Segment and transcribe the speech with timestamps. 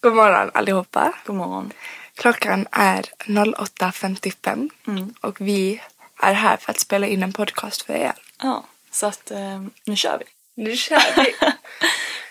[0.00, 1.12] God morgon allihopa.
[1.26, 1.72] god morgon.
[2.14, 5.14] Klockan är 08.55 Mm.
[5.20, 5.80] och vi
[6.22, 8.12] är här för att spela in en podcast för er.
[8.42, 10.24] Ja, så att eh, nu kör vi.
[10.62, 11.34] Nu kör vi.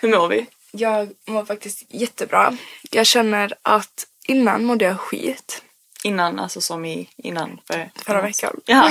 [0.00, 0.46] Hur mår vi?
[0.72, 2.56] jag mår faktiskt jättebra.
[2.90, 5.62] Jag känner att innan mådde jag skit.
[6.04, 8.60] Innan, alltså som i innan för, Förra veckan.
[8.66, 8.90] Ja.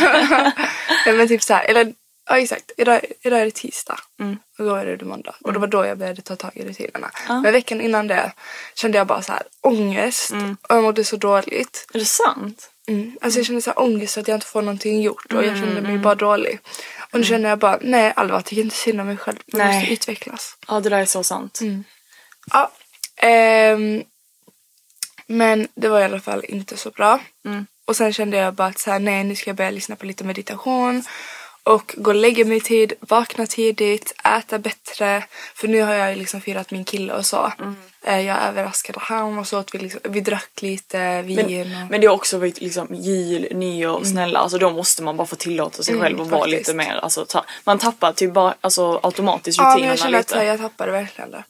[1.06, 1.94] Men typ så här, eller
[2.30, 2.72] ja exakt.
[2.78, 4.00] Idag, idag är det tisdag.
[4.20, 4.38] Mm.
[4.58, 5.36] Och då är det måndag.
[5.42, 7.12] Och det var då jag började ta tag i rutinerna.
[7.28, 8.32] Men veckan innan det
[8.76, 10.32] kände jag bara så här ångest.
[10.32, 10.58] Mm.
[10.62, 11.88] Och jag mådde så dåligt.
[11.94, 12.70] Är det sant?
[12.88, 13.18] Mm.
[13.22, 15.82] Alltså jag kände så här ångest att jag inte får någonting gjort och jag kände
[15.82, 16.60] mig bara dålig.
[17.12, 19.38] Och nu känner jag bara, nej Alva jag tycker inte synd om mig själv.
[19.46, 19.80] Jag Nej.
[19.80, 20.58] måste utvecklas.
[20.68, 21.60] Ja, det där är så sant.
[22.52, 22.72] Ja.
[23.18, 24.04] ehm,
[25.28, 27.20] men det var i alla fall inte så bra.
[27.86, 30.06] Och sen kände jag bara att så här, nej nu ska jag börja lyssna på
[30.06, 31.04] lite meditation.
[31.64, 35.24] Och gå och lägga mig i tid, vakna tidigt, äta bättre.
[35.56, 37.52] För nu har jag liksom firat min kille och så.
[37.60, 37.76] Mm.
[38.02, 41.36] Jag överraskade han och så åt vi liksom, vi drack lite vin.
[41.36, 41.90] Men, och...
[41.92, 44.40] men det har också varit liksom jul, nyår, snälla.
[44.40, 47.26] Alltså då måste man bara få tillåta sig Mm, själv att vara lite mer, alltså
[47.26, 50.48] ta, man tappar typ bara alltså, automatiskt Ja men rutinerna jag känner att här, lite.
[50.48, 51.44] jag tappade verkligen det.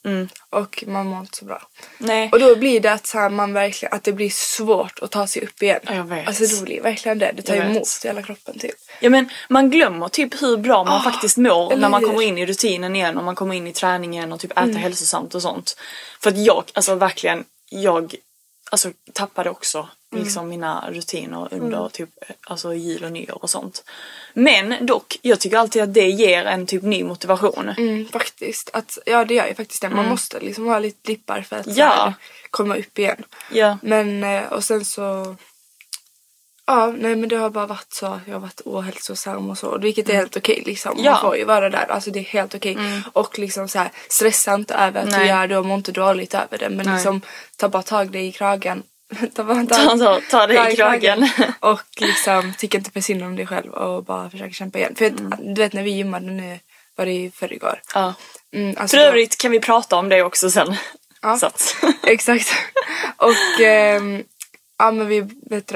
[0.50, 1.62] Och man mår inte så bra.
[1.98, 2.28] Nej.
[2.32, 5.26] Och då blir det att, så här, man verkligen, att det blir svårt att ta
[5.26, 5.80] sig upp igen.
[5.82, 6.28] Ja, jag vet.
[6.28, 7.32] Alltså det blir verkligen det.
[7.36, 7.70] Det tar Jag vet.
[7.70, 8.74] emot hela kroppen typ.
[9.00, 12.46] Ja men man glömmer typ hur bra man faktiskt mår när man kommer in i
[12.46, 14.76] rutinen igen och man kommer in i träningen och typ äter Mm.
[14.76, 15.76] hälsosamt och sånt.
[16.22, 18.14] För att jag, alltså verkligen, jag
[18.70, 20.24] alltså, tappade också Mm.
[20.24, 22.08] liksom mina rutiner under typ
[22.44, 23.84] alltså jul och nyår och sånt.
[24.34, 27.68] Men dock, jag tycker alltid att det ger en typ ny motivation.
[27.78, 28.70] Mm, faktiskt.
[28.72, 29.88] Att, ja det gör ju faktiskt det.
[29.88, 31.78] Man måste liksom ha lite dippar för att Mm.
[31.78, 31.86] Ja.
[31.88, 32.14] här,
[32.50, 33.24] komma upp igen.
[33.52, 33.78] Ja.
[33.82, 35.36] Men eh, och sen så
[36.66, 38.20] Ja, nej men det har bara varit så.
[38.26, 39.78] Jag har varit ohälsosam och så.
[39.78, 40.92] Vilket är helt okej liksom.
[40.92, 41.04] Mm.
[41.04, 41.12] Ja.
[41.12, 41.86] Man får ju vara där.
[41.90, 42.78] Alltså det är helt okej.
[43.12, 45.20] Och liksom så här, stressa inte över att Nej.
[45.20, 46.68] du gör det och må inte dåligt över det.
[46.68, 46.94] Men Nej.
[46.94, 47.20] liksom
[47.56, 48.82] ta bara tag dig i kragen.
[49.34, 51.28] ta bara Ta, ta, ta dig i kragen.
[51.60, 54.94] och liksom tycka inte för synd om dig själv och bara försöka kämpa igen.
[54.94, 56.58] För att, du vet när vi gymmade nu
[56.96, 57.80] var det i förrgår.
[57.94, 58.14] Ja.
[58.54, 60.76] Mm, alltså För övrigt kan vi prata om det också sen.
[61.22, 61.38] Ja.
[62.06, 62.48] Exakt.
[63.16, 64.24] Och ehm,
[64.80, 65.22] ja men vi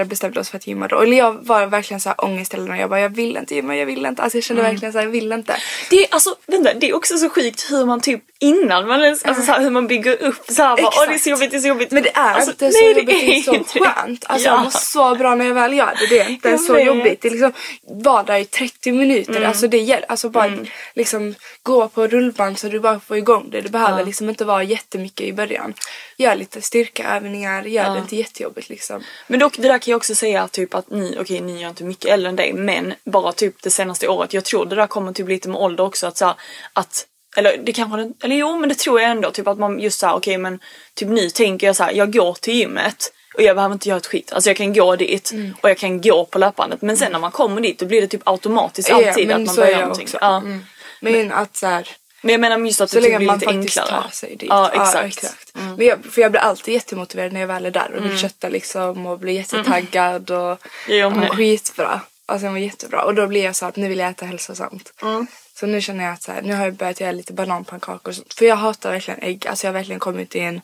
[0.04, 1.00] bestämde oss för att gymma då.
[1.00, 2.78] Eller jag var verkligen så här ångest hela dagen.
[2.78, 4.22] Jag bara jag vill inte gymma, jag vill inte.
[4.22, 4.72] Alltså jag kände Mm.
[4.72, 5.56] verkligen så här, jag vill inte.
[5.90, 9.24] Det är, alltså, vänta, det är också så sjukt hur man typ innan man ens,
[9.24, 11.50] alltså, så här, hur man bygger upp så här, bara, åh det är så jobbigt,
[11.50, 11.90] det är så jobbigt.
[11.90, 14.24] Men det är alltså, inte så nej, jobbigt, det är så inte skönt.
[14.28, 14.54] Alltså ja.
[14.54, 16.06] jag mår så bra när jag väl gör det.
[16.06, 17.22] Det är inte så jobbigt.
[17.22, 19.36] Det är liksom, var där i 30 minuter.
[19.36, 19.48] Mm.
[19.48, 20.10] Alltså det gäller.
[20.10, 20.50] Alltså bara
[20.94, 23.60] liksom gå på rullband så du bara får igång det.
[23.60, 25.74] Det behöver liksom inte vara jättemycket i början.
[26.16, 28.93] Gör lite styrkeövningar, gör det inte jättejobbigt liksom.
[29.26, 31.84] Men dock det där kan jag också säga typ att ni, okej ni är inte
[31.84, 35.12] mycket äldre än dig men bara typ det senaste året, jag tror det där kommer
[35.12, 36.34] typ lite med ålder också att så här,
[36.72, 37.06] att
[37.36, 40.14] eller det kanske eller jo men det tror jag ändå typ att man just såhär
[40.14, 40.58] okej men
[40.94, 43.98] typ nu tänker jag så här, jag går till gymmet och jag behöver inte göra
[43.98, 44.32] ett skit.
[44.32, 45.54] Alltså jag kan gå dit Mm.
[45.60, 48.06] och jag kan gå på löpbandet men sen när man kommer dit då blir det
[48.06, 50.08] typ automatiskt Ja, alltid men att man börjar någonting.
[50.20, 50.36] Ja.
[50.36, 50.64] Mm.
[51.00, 51.88] Men att så här,
[52.24, 54.02] Men jag menar just att Så det typ länge blir man lite enklare.
[54.02, 54.48] tar sig dit.
[54.48, 55.34] Ja exakt.
[55.54, 58.08] Men jag, för jag blir alltid jättemotiverad när jag väl är där och Mm.
[58.10, 62.00] vill kötta liksom och blir jättetaggad och Jag mår skitbra.
[62.26, 64.92] Alltså jag mår jättebra och då blir jag så att nu vill jag äta hälsosamt.
[65.02, 65.26] Mm.
[65.54, 68.14] Så nu känner jag att så här, nu har jag börjat göra lite bananpannkakor och
[68.16, 68.34] sånt.
[68.34, 69.46] För jag hatar verkligen ägg.
[69.46, 70.60] Alltså jag har verkligen kommit i en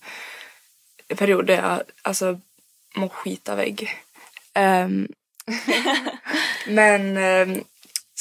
[1.16, 2.40] period där jag alltså
[2.96, 3.96] mår skit av ägg.
[4.54, 5.08] Ehm,
[6.66, 7.64] men ehm,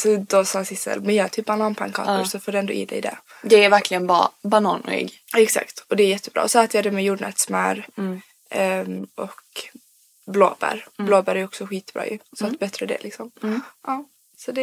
[0.02, 3.18] så då sa Sissel, men gör typ bananpannkakor så får du ändå i dig det.
[3.44, 5.20] Det är verkligen bara banan och ägg.
[5.38, 6.44] Exakt, och det är jättebra.
[6.44, 8.22] Och så äter jag det med jordnötssmör Mm.
[8.50, 9.42] ehm, och
[10.28, 10.86] blåbär.
[10.98, 12.20] Blåbär är också skitbra ju.
[12.40, 13.32] Så att bättre det liksom.
[13.44, 13.62] Mm.
[13.88, 14.06] Ja,
[14.38, 14.62] så det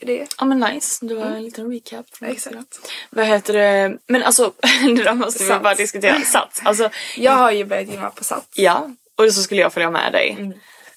[0.00, 0.26] är det.
[0.38, 2.06] Ja men nice, det var en liten recap.
[2.16, 2.90] från Exakt.
[3.10, 4.52] Vad heter det, men alltså
[4.96, 6.20] det där måste vi bara diskutera.
[6.20, 6.60] Sats.
[6.64, 8.46] Alltså Jag har ju börjat gymma på Sats.
[8.54, 10.52] ja, och så skulle jag följa med dig.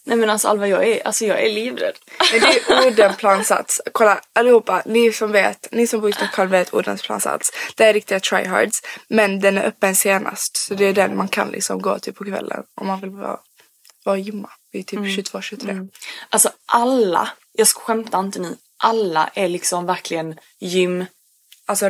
[0.05, 0.17] Mm.
[0.17, 1.95] Nej men alltså Alva jag är, alltså jag är livrädd.
[2.31, 3.81] Men det är Odenplansats.
[3.91, 7.51] Kolla allihopa, ni som vet, ni som bor i Stockholm vet Odenplansats.
[7.75, 8.81] Det är riktiga tryhards.
[9.07, 10.57] Men den är öppen senast.
[10.57, 13.39] Så det är den man kan liksom gå till på kvällen om man vill vara,
[14.03, 14.49] vara gymma.
[14.71, 15.89] Vid typ 22-23.
[16.29, 21.05] Alltså alla, jag skämtar inte nu, alla är liksom verkligen gym.
[21.65, 21.89] Alltså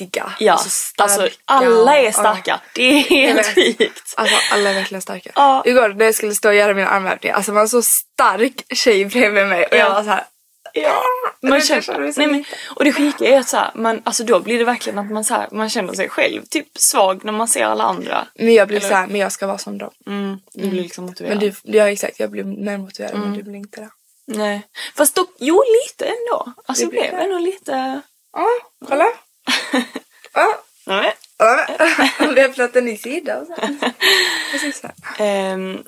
[0.00, 0.32] riktiga.
[0.38, 1.02] Ja, Alltså, starka.
[1.12, 2.12] alltså alla är Ja.
[2.12, 2.60] starka.
[2.74, 4.14] Det är helt sjukt.
[4.16, 5.30] Alltså alla är verkligen starka.
[5.34, 5.62] Ja.
[5.66, 9.46] Igår när jag skulle stå och göra mina armhävningar, alltså man så stark tjej bredvid
[9.46, 9.92] mig och jag Ja.
[9.92, 10.24] var så här.
[10.72, 11.02] Ja,
[11.40, 12.44] Jag man känner, nej men,
[12.76, 15.24] och det sjuka är att så här, man, alltså då blir det verkligen att man,
[15.24, 18.26] så här, man känner sig själv typ svag när man ser alla andra.
[18.34, 19.90] Men jag blir Eller- så här, men jag ska vara som dem.
[20.06, 21.38] Mm, du blir liksom motiverad.
[21.42, 23.28] Men du, ja exakt, jag blir mer motiverad Mm.
[23.28, 23.88] men du blir inte det.
[24.26, 24.62] Nej.
[24.96, 26.52] Fast dock, jo lite ändå.
[26.66, 28.00] Alltså Det blev ändå lite...
[28.32, 28.46] Ja,
[28.88, 29.06] kolla.
[30.32, 31.14] Ja, Nej.
[31.38, 31.66] ja.
[32.74, 33.54] En ny sida och så.
[34.52, 34.94] Precis så här.
[35.26, 35.84] Ehm,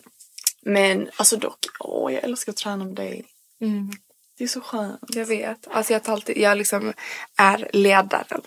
[0.62, 3.24] men alltså dock, åh jag älskar att träna med dig.
[3.60, 3.90] Mm.
[4.38, 5.00] Det är så skönt.
[5.08, 5.68] Jag vet.
[5.70, 6.92] Alltså jag tar alltid, jag liksom
[7.36, 8.42] är ledaren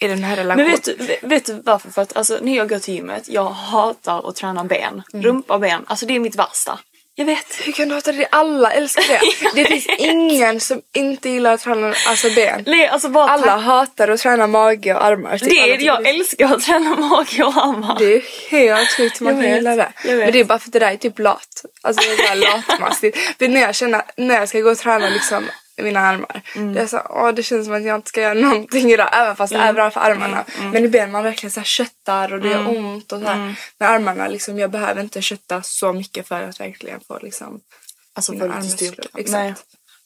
[0.00, 0.66] i den här relationen.
[0.66, 1.90] Men vet du, vet- du varför?
[1.90, 5.02] För att alltså, när jag går till gymmet, jag hatar att träna ben.
[5.12, 6.78] Rumpa och ben, alltså det är mitt värsta.
[7.16, 7.46] Jag vet.
[7.64, 8.26] Hur kan du hata det?
[8.30, 9.20] Alla älskar det.
[9.62, 12.62] Det finns ingen som inte gillar att träna alltså ben.
[12.66, 15.38] Nej, alltså bara Alla hatar att träna mage och armar.
[15.38, 17.96] Typ Det är, jag det- älskar att träna mage och armar.
[17.98, 19.92] Det är helt sjukt man kan gilla det.
[20.04, 21.64] Men det är bara för att det där är typ lat.
[21.82, 23.18] Alltså det är latmastigt.
[23.38, 25.44] för när jag känner, när jag ska gå och träna liksom
[25.82, 26.42] mina armar.
[26.56, 26.72] Mm.
[26.74, 29.08] Det är så, åh det känns som att jag inte ska göra någonting idag.
[29.12, 29.68] Även fast det Mm.
[29.68, 30.44] är bra för armarna.
[30.72, 33.34] Men i benen man verkligen så här köttar och det gör ont och så här.
[33.34, 33.54] Mm.
[33.78, 37.60] Med armarna liksom, jag behöver inte kötta så mycket för att verkligen få liksom
[38.16, 39.08] Alltså få lite styrka.
[39.26, 39.54] Nej.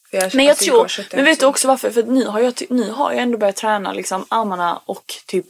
[0.09, 1.91] För jag, Men jag tror, men vet du så också varför?
[1.91, 5.45] För nu har jag, nu har jag ändå börjat träna liksom armarna och typ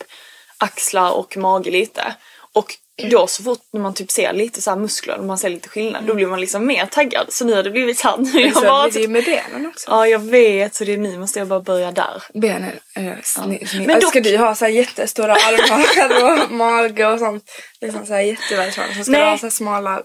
[0.57, 2.16] axlar och mage lite.
[2.54, 2.75] Och
[3.07, 5.69] då så fort när man typ ser lite så här muskler, när man ser lite
[5.69, 7.25] skillnad, då blir man liksom mer taggad.
[7.30, 8.90] Så nu har det blivit så här, nu Men jag så bara...
[8.90, 9.86] det ju med benen också.
[9.92, 12.24] Ja jag vet, så det är nu måste jag bara börja där.
[12.34, 16.51] Benen är sni- sni- Men alltså, dock- Ska du ha så här jättestora armar och
[16.56, 17.44] mage och sånt?
[17.81, 18.96] Liksom så här jättevältränad.
[18.96, 19.22] Så ska Nej.
[19.22, 20.02] du ha så här smala...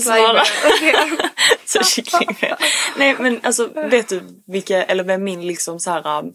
[0.00, 0.44] Smala.
[1.66, 2.56] så kycklingben.
[2.96, 6.32] Nej men alltså vet du vilka, eller vem min liksom så här, um,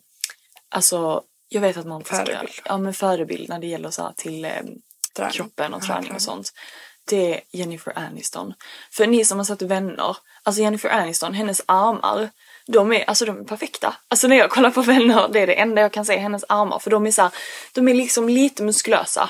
[0.75, 2.51] alltså jag vet att man inte ska, Förebild.
[2.65, 4.51] ja men förebild när det gäller så här till eh,
[5.17, 5.33] Träning.
[5.33, 6.53] kroppen och Ja, träning och sånt.
[7.09, 8.53] Det är Jennifer Aniston.
[8.91, 12.29] För ni som har sett Vänner, alltså Jennifer Aniston, hennes armar,
[12.67, 13.95] de är, alltså de är perfekta.
[14.07, 16.79] Alltså när jag kollar på Vänner, det är det enda jag kan se, hennes armar.
[16.79, 17.31] För de är så här,
[17.73, 19.29] de är liksom lite muskulösa,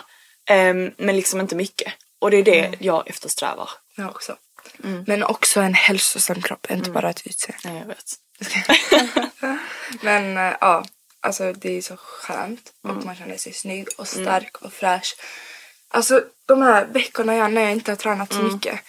[0.50, 1.94] ehm, men liksom inte mycket.
[2.20, 2.80] Och det är det Mm.
[2.80, 3.70] jag eftersträvar.
[3.96, 4.36] Jag också.
[5.08, 7.60] Men också en hälsosam kropp, inte bara ett utseende.
[7.70, 8.14] Nej, jag vet.
[10.02, 10.86] Men eh, ja,
[11.22, 12.98] alltså det är så skönt Mm.
[12.98, 15.16] och man känner sig snygg och stark och fräsch.
[15.90, 18.50] Alltså de här veckorna jag, när jag inte har tränat Mm.
[18.50, 18.80] så mycket.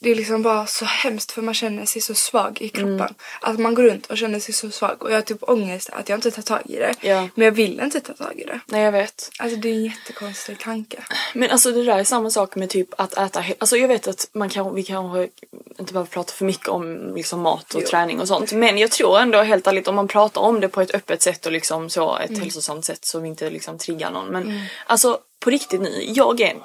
[0.00, 2.94] Det är liksom bara så hemskt för man känner sig så svag i kroppen.
[3.00, 3.14] Mm.
[3.40, 6.08] Att man går runt och känner sig så svag och jag har typ ångest att
[6.08, 6.94] jag inte tar tag i det.
[7.00, 7.28] Ja.
[7.34, 8.60] Men jag vill inte ta tag i det.
[8.66, 9.30] Nej, jag vet.
[9.38, 11.02] Alltså det är en jättekonstig tanke.
[11.34, 14.28] Men alltså det där är samma sak med typ att äta, alltså jag vet att
[14.32, 15.28] man kan, vi kanske
[15.78, 17.86] inte behöver prata för mycket om liksom mat och Jo.
[17.88, 18.52] träning och sånt.
[18.52, 21.46] Men jag tror ändå helt ärligt om man pratar om det på ett öppet sätt
[21.46, 24.26] och liksom så ett hälsosamt sätt vi inte liksom triggar någon.
[24.28, 26.62] Men alltså på riktigt nu, jag är en,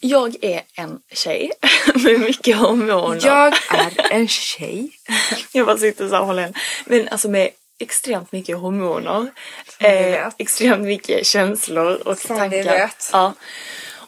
[0.00, 1.52] jag är en tjej
[1.94, 3.26] med mycket hormoner.
[3.26, 4.90] Jag är en tjej.
[5.52, 6.54] Jag bara sitter så här och håller en.
[6.84, 9.30] Men alltså med extremt mycket hormoner.
[9.78, 12.92] Eh, extremt mycket känslor och Som tankar.
[13.12, 13.34] Ja.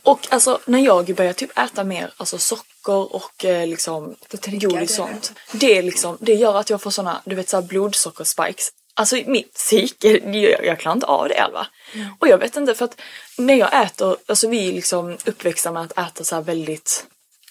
[0.02, 5.32] Och alltså när jag börjar typ äta mer alltså socker och eh, liksom godis sånt.
[5.52, 8.70] Det, är liksom, det gör att jag får såna, du vet såhär blodsockerspikes.
[8.96, 10.08] Alltså mitt psyke,
[10.38, 11.66] jag, jag klarar inte av det Alva.
[12.18, 13.00] Och jag vet inte för att
[13.38, 17.06] när jag äter, alltså vi är liksom uppväxta med att äta så väldigt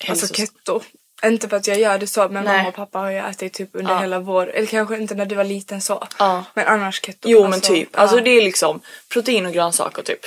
[0.07, 0.81] Alltså keto.
[1.25, 2.57] Inte för att jag gör det så men Nej.
[2.57, 3.99] mamma och pappa har ju ätit typ under Ja.
[3.99, 6.07] hela vår, eller kanske inte när du var liten så.
[6.19, 6.45] Ja.
[6.53, 7.29] Men annars keto.
[7.29, 7.89] Jo men alltså, typ.
[7.91, 7.99] ja.
[7.99, 10.25] Alltså det är liksom protein och grönsaker typ.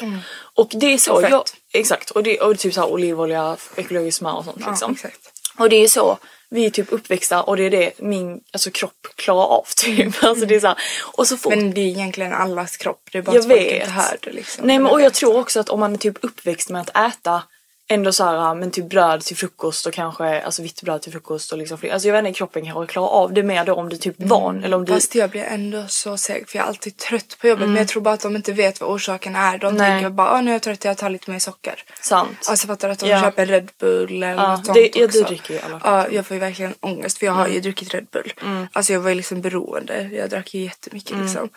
[0.54, 2.11] Och det är så Och jag, exakt.
[2.11, 4.92] Och det och typ så här olivolja, ekologiskt smör och sånt liksom.
[4.92, 5.32] exakt.
[5.59, 9.07] Och det är så vi är typ uppväxta och det är det min alltså, kropp
[9.17, 10.25] klarar av typ.
[10.25, 13.09] Alltså det är så här, och så fort Men det är egentligen allas kropp.
[13.13, 13.75] Det är bara jag att folk vet.
[13.75, 14.67] inte hör det liksom.
[14.67, 17.43] Nej men och jag tror också att om man är typ uppväxt med att äta
[17.88, 21.52] ändå så här, men typ bröd till frukost och kanske alltså vitt bröd till frukost
[21.52, 21.78] och liksom.
[21.93, 24.64] Alltså jag vet inte, kroppen kanske klarar av det mer då om du typ van
[24.64, 24.93] eller om du...
[24.93, 27.88] Fast jag blir ändå så seg för jag är alltid trött på jobbet men jag
[27.88, 29.59] tror bara att de inte vet vad orsaken är.
[29.59, 29.78] De Mm.
[29.78, 29.90] Nej.
[29.90, 31.83] tänker bara, nu är jag trött, jag tar lite mer socker.
[32.00, 32.47] Sant.
[32.49, 33.21] Alltså fattar att de Ja.
[33.21, 36.26] köper Red Bull eller Ja, något sånt det- ja, du dricker ju alla Ja, jag
[36.26, 37.55] får ju verkligen ångest för jag har Mm.
[37.55, 38.33] ju druckit Red Bull.
[38.73, 40.11] Alltså jag var ju liksom beroende.
[40.12, 41.25] Jag drack ju jättemycket Mm.
[41.25, 41.49] liksom.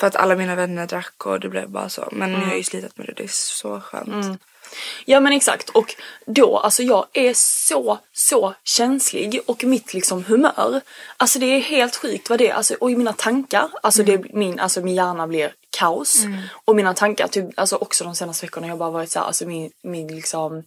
[0.00, 2.08] För att alla mina vänner drack och det blev bara så.
[2.12, 2.48] Men nu har Mm.
[2.50, 4.40] jag ju slutat med det, det är så skönt.
[5.04, 5.68] Ja men exakt.
[5.68, 5.94] Och
[6.26, 10.80] då alltså jag är så så känslig och mitt liksom humör.
[11.16, 12.54] Alltså det är helt sjukt vad det är.
[12.54, 13.68] Alltså och i mina tankar.
[13.82, 16.16] Alltså det min alltså min hjärna blir kaos.
[16.64, 19.26] Och mina tankar typ alltså också de senaste veckorna har jag bara varit så här,
[19.26, 20.62] alltså min min liksom.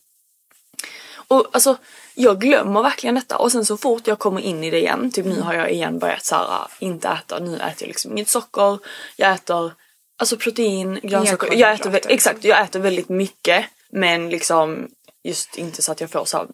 [1.28, 1.78] Och alltså
[2.22, 3.38] jag glömmer verkligen detta.
[3.38, 6.00] Och sen så fort jag kommer in i det igen, typ nu har jag igen
[6.00, 8.80] börjat så här, inte äta, nu äter jag liksom inget socker,
[9.16, 9.74] jag äter
[10.18, 14.88] alltså protein, grönsaker, jag äter, exakt, jag äter väldigt mycket men liksom
[15.24, 16.48] just inte så att jag får så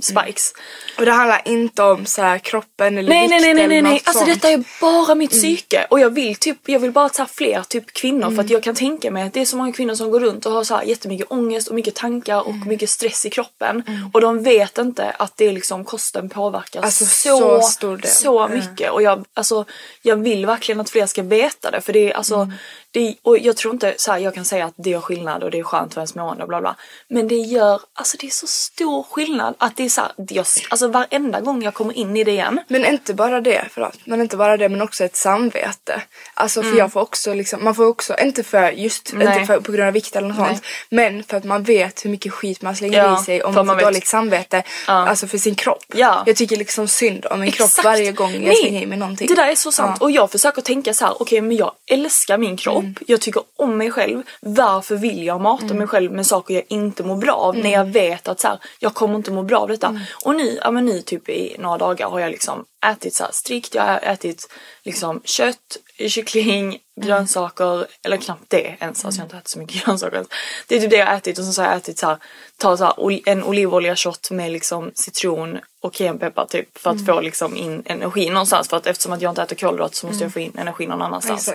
[0.00, 0.52] spikes.
[0.98, 4.12] Och det handlar inte om så kroppen eller Nej vikt nej nej nej nej, alltså
[4.24, 4.34] sånt.
[4.34, 5.86] detta är bara mitt psyke.
[5.90, 8.74] Och jag vill typ, jag vill bara ta fler typ kvinnor för att jag kan
[8.74, 10.82] tänka mig att det är så många kvinnor som går runt och har så här
[10.82, 13.82] jättemycket ångest och mycket tankar och mycket stress i kroppen.
[14.12, 18.58] Och de vet inte att det är liksom kosten påverkar Alltså, så, så så Mm.
[18.58, 18.90] mycket.
[18.90, 19.64] Och jag, alltså,
[20.02, 22.52] jag vill verkligen att fler ska veta det för det är alltså
[22.90, 25.50] det, och jag tror inte så här, jag kan säga att det gör skillnad och
[25.50, 26.76] det är skönt för ens mående och bla bla.
[27.08, 30.46] Men det gör, alltså det är så stor skillnad att det är så här, jag,
[30.70, 33.98] alltså varenda gång jag kommer in i det igen Men inte bara det, förlåt.
[34.04, 36.02] Men inte bara det men också ett samvete.
[36.34, 39.24] Alltså för jag får också liksom, man får också, inte för just, Mm.
[39.26, 39.34] Nej.
[39.40, 40.62] inte för, på grund av vikt eller något sånt.
[40.90, 43.66] Men för att man vet hur mycket skit man slänger Ja, i sig om man
[43.66, 44.62] man får dåligt samvete.
[44.86, 45.84] Alltså för sin kropp.
[45.94, 46.22] Ja.
[46.26, 47.84] Jag tycker liksom synd om min kropp Exakt.
[47.84, 49.28] varje gång jag Nej, slänger i mig någonting.
[49.28, 50.04] Det där är så sant Ja.
[50.04, 52.94] och jag försöker tänka så här: okej men jag älskar min kropp, Mm.
[53.06, 54.22] jag tycker om mig själv.
[54.40, 57.80] Varför vill jag mata mig själv med saker jag inte mår bra av när jag
[57.80, 57.87] Mm.
[57.92, 60.00] Vet att så här, jag kommer inte må bra av detta.
[60.24, 63.32] Och nu, ja men nu typ i några dagar har jag liksom ätit så här
[63.32, 64.48] strikt, jag har ätit
[64.84, 65.76] liksom kött,
[66.08, 67.08] kyckling, Mm.
[67.08, 70.28] grönsaker, eller knappt det ens, alltså jag har inte ätit så mycket grönsaker ens.
[70.66, 72.18] Det är typ det jag har ätit och sen så har jag ätit så här,
[72.56, 77.20] ta så här, en olivolja shot med liksom citron och cayennepeppar typ för att få
[77.20, 80.32] liksom in energi någonstans för att eftersom att jag inte äter kolhydrater så måste jag
[80.32, 81.52] få in energi någon annanstans.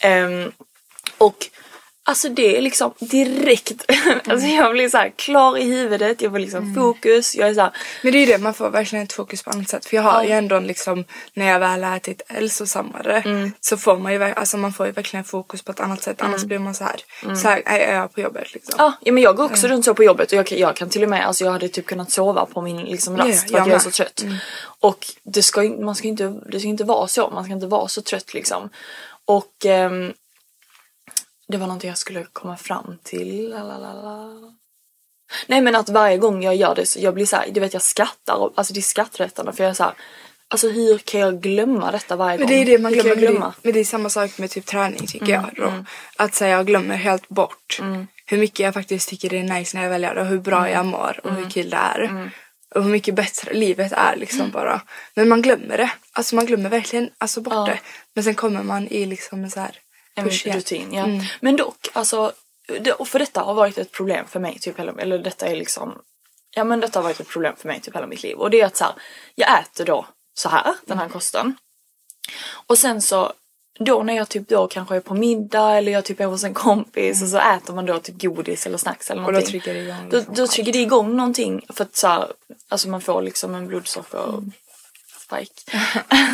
[0.00, 0.52] Ehm,
[1.18, 1.36] och
[2.04, 3.72] alltså det är liksom direkt,
[4.28, 7.60] alltså jag blir så här klar i huvudet, jag får liksom fokus, jag är så
[7.60, 7.70] här,
[8.02, 9.86] Men det är ju det, man får verkligen ett fokus på annat sätt.
[9.86, 11.04] För jag har ju ändå liksom,
[11.34, 13.52] när jag väl har ätit hälsosammare Mm.
[13.60, 16.22] så får man ju, alltså man får ju verkligen fokus på ett annat sätt.
[16.22, 17.00] Annars blir man så här,
[17.36, 18.74] så här är jag på jobbet liksom.
[18.78, 20.88] Ja, ja men jag går också runt så på jobbet och jag, kan- jag kan
[20.88, 23.52] till och med, alltså jag hade typ kunnat sova på min liksom Ja, rast för
[23.52, 24.24] jag att jag är så trött.
[24.80, 27.88] Och det ska, man ska inte, det ska inte vara så, man ska inte vara
[27.88, 28.70] så trött liksom.
[29.24, 30.12] Och ehm,
[31.50, 33.50] det var någonting jag skulle komma fram till.
[33.50, 34.52] Lalalala.
[35.46, 37.72] Nej men att varje gång jag gör det så jag blir så här, du vet
[37.72, 39.92] jag skrattar, och, alltså det är skrattretande för jag är så här,
[40.48, 42.56] alltså hur kan jag glömma detta varje Men gång?
[42.56, 43.08] det är det man glömmer.
[43.10, 45.84] jag Men det, men är samma sak med typ träning tycker Mm, jag då.
[46.16, 47.80] Att säga jag glömmer helt bort
[48.26, 50.72] hur mycket jag faktiskt tycker det är nice när jag väljer och hur bra Mm.
[50.72, 52.30] jag mår och hur kul det är.
[52.74, 54.80] Och hur mycket bättre livet är liksom bara.
[55.14, 55.90] Men man glömmer det.
[56.12, 57.64] Alltså man glömmer verkligen alltså bort Ja.
[57.66, 57.78] det.
[58.14, 59.70] Men sen kommer man i liksom en så här
[60.14, 61.04] En push rutin, ja.
[61.04, 61.24] Mm.
[61.40, 62.32] Men dock, alltså,
[62.80, 65.98] det, och för detta har varit ett problem för mig, typ, eller detta är liksom,
[66.50, 68.36] ja men detta har varit ett problem för mig typ hela mitt liv.
[68.36, 68.94] Och det är att så här,
[69.34, 71.54] jag äter då så här, den här kosten.
[72.66, 73.32] Och sen så,
[73.78, 76.54] då när jag typ då kanske är på middag eller jag typ är hos en
[76.54, 79.60] kompis och så äter man då typ godis eller snacks eller Och då någonting.
[79.60, 82.32] triggar det igång Då, liksom då triggar det igång någonting för att så här,
[82.68, 84.42] alltså man får liksom en blodsocker
[85.18, 85.78] spike.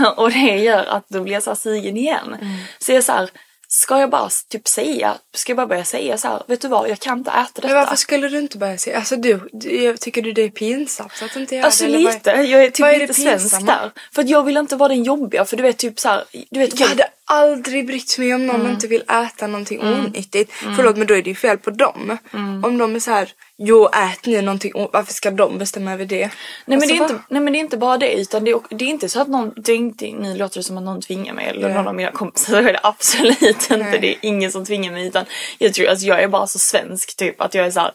[0.16, 2.36] och det gör att då blir jag så här sugen igen.
[2.78, 3.30] Så jag så här,
[3.68, 6.88] ska jag bara typ säga, ska jag bara börja säga så här, vet du vad,
[6.90, 7.66] jag kan inte äta detta.
[7.66, 8.94] Men varför skulle du inte börja se?
[8.94, 11.92] Alltså du, du jag tycker du det är pinsamt att du inte gör Alltså det?
[11.92, 13.90] vad- lite, jag är typ är lite svensk där.
[14.12, 16.60] För att jag vill inte vara den jobbiga för du vet typ så här, du
[16.60, 18.72] vet Jag hade aldrig brytt mig om någon Mm.
[18.72, 20.52] inte vill äta någonting onyttigt.
[20.76, 22.18] Förlåt men då är det ju fel på dem.
[22.64, 23.28] Om de är så här,
[23.58, 26.16] jo ät ni någonting varför ska de bestämma över det?
[26.18, 26.30] Nej
[26.66, 27.04] men, Alltså, det är va?
[27.10, 29.20] inte, nej men det är inte bara det utan det är, det är inte så
[29.20, 31.74] att någon, det inte, nu låter det som att någon tvingar mig eller Ja.
[31.74, 33.76] någon av mina kompisar, är det absolut inte.
[33.76, 33.98] Nej.
[34.00, 35.24] Det är ingen som tvingar mig utan
[35.58, 37.92] jag tror, alltså jag är bara så svensk typ att jag är så här.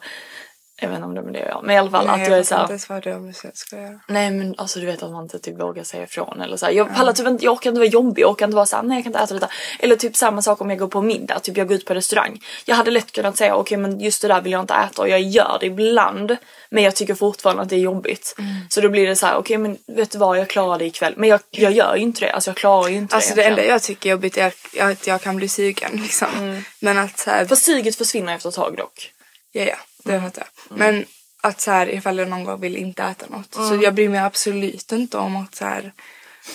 [0.81, 2.33] Jag vet inte om det är det jag men i alla fall Nej, att jag
[2.33, 3.99] är jag så fattar här, inte ens vad det är om jag ska göra.
[4.07, 6.73] Nej men alltså du vet att man inte typ vågar säga ifrån eller så här.
[6.73, 8.97] Jag pallar typ inte, jag orkar inte vara jobbig, jag orkar inte vara såhär, nej
[8.97, 9.49] jag kan inte äta detta.
[9.79, 12.41] Eller typ samma sak om jag går på middag, typ jag går ut på restaurang.
[12.65, 15.09] Jag hade lätt kunnat säga okej men just det där vill jag inte äta och
[15.09, 16.37] jag gör det ibland.
[16.69, 18.35] Men jag tycker fortfarande att det är jobbigt.
[18.69, 21.13] Så då blir det så här: okej men vet du vad jag klarar det ikväll.
[21.17, 23.47] Men jag, jag gör ju inte det, alltså jag klarar ju inte Alltså det det
[23.47, 26.63] enda jag tycker är jobbigt är att jag kan bli sugen liksom.
[26.79, 29.11] Men att så här, Fast suget försvinner efter ett tag dock.
[29.51, 30.23] ja ja, det Mm.
[30.31, 30.77] fattar jag.
[30.77, 31.05] Men
[31.43, 33.53] Att så här, ifall jag någon gång vill inte äta något.
[33.53, 35.91] Så jag bryr mig absolut inte om att så här,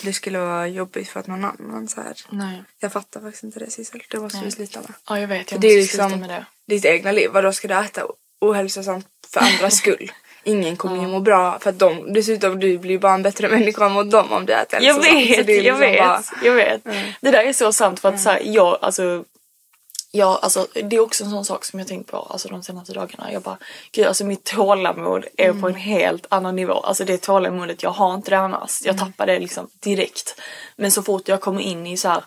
[0.03, 2.15] det skulle vara jobbigt för att någon annan så här.
[2.31, 2.63] Nej.
[2.81, 4.03] Jag fattar faktiskt inte det Sissel.
[4.11, 4.93] Det måste vi sluta med.
[5.09, 6.45] Ja jag vet, jag det är liksom med det.
[6.69, 7.31] ditt egna liv.
[7.33, 8.03] Vadå ska du äta
[8.41, 10.13] ohälsosamt för andras skull?
[10.45, 13.89] Ingen kommer ju må bra för att de, dessutom du blir bara en bättre människa
[13.89, 16.85] mot dem om du äter Jag vet, det är jag liksom vet, bara- jag vet.
[17.21, 19.25] Det där är så sant för att så här, jag, alltså,
[20.11, 22.93] jag, alltså, det är också en sån sak som jag tänkt på alltså, de senaste
[22.93, 23.33] dagarna.
[23.33, 23.59] Jag bara,
[23.93, 26.75] gud alltså mitt tålamod är på en helt annan nivå.
[26.75, 28.83] Alltså det tålamodet, jag har inte det annars.
[28.85, 30.41] Jag tappar det liksom direkt.
[30.77, 32.25] Men så fort jag kommer in i så här,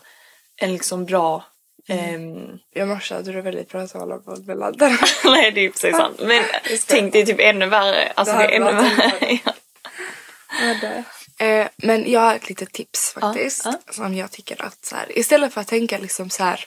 [0.61, 1.45] en liksom bra
[1.87, 4.97] ehm, I morse hade du väldigt bra tålamod med laddare.
[5.25, 6.19] Nej det är precis sant.
[6.19, 6.43] Men
[6.87, 8.11] tänk dig typ ännu värre.
[8.15, 9.39] Alltså Det det, är ännu värre.
[11.41, 13.65] Eh, men jag har ett litet tips faktiskt.
[13.65, 16.65] Ja, Som jag tycker att så här, istället för att tänka liksom så här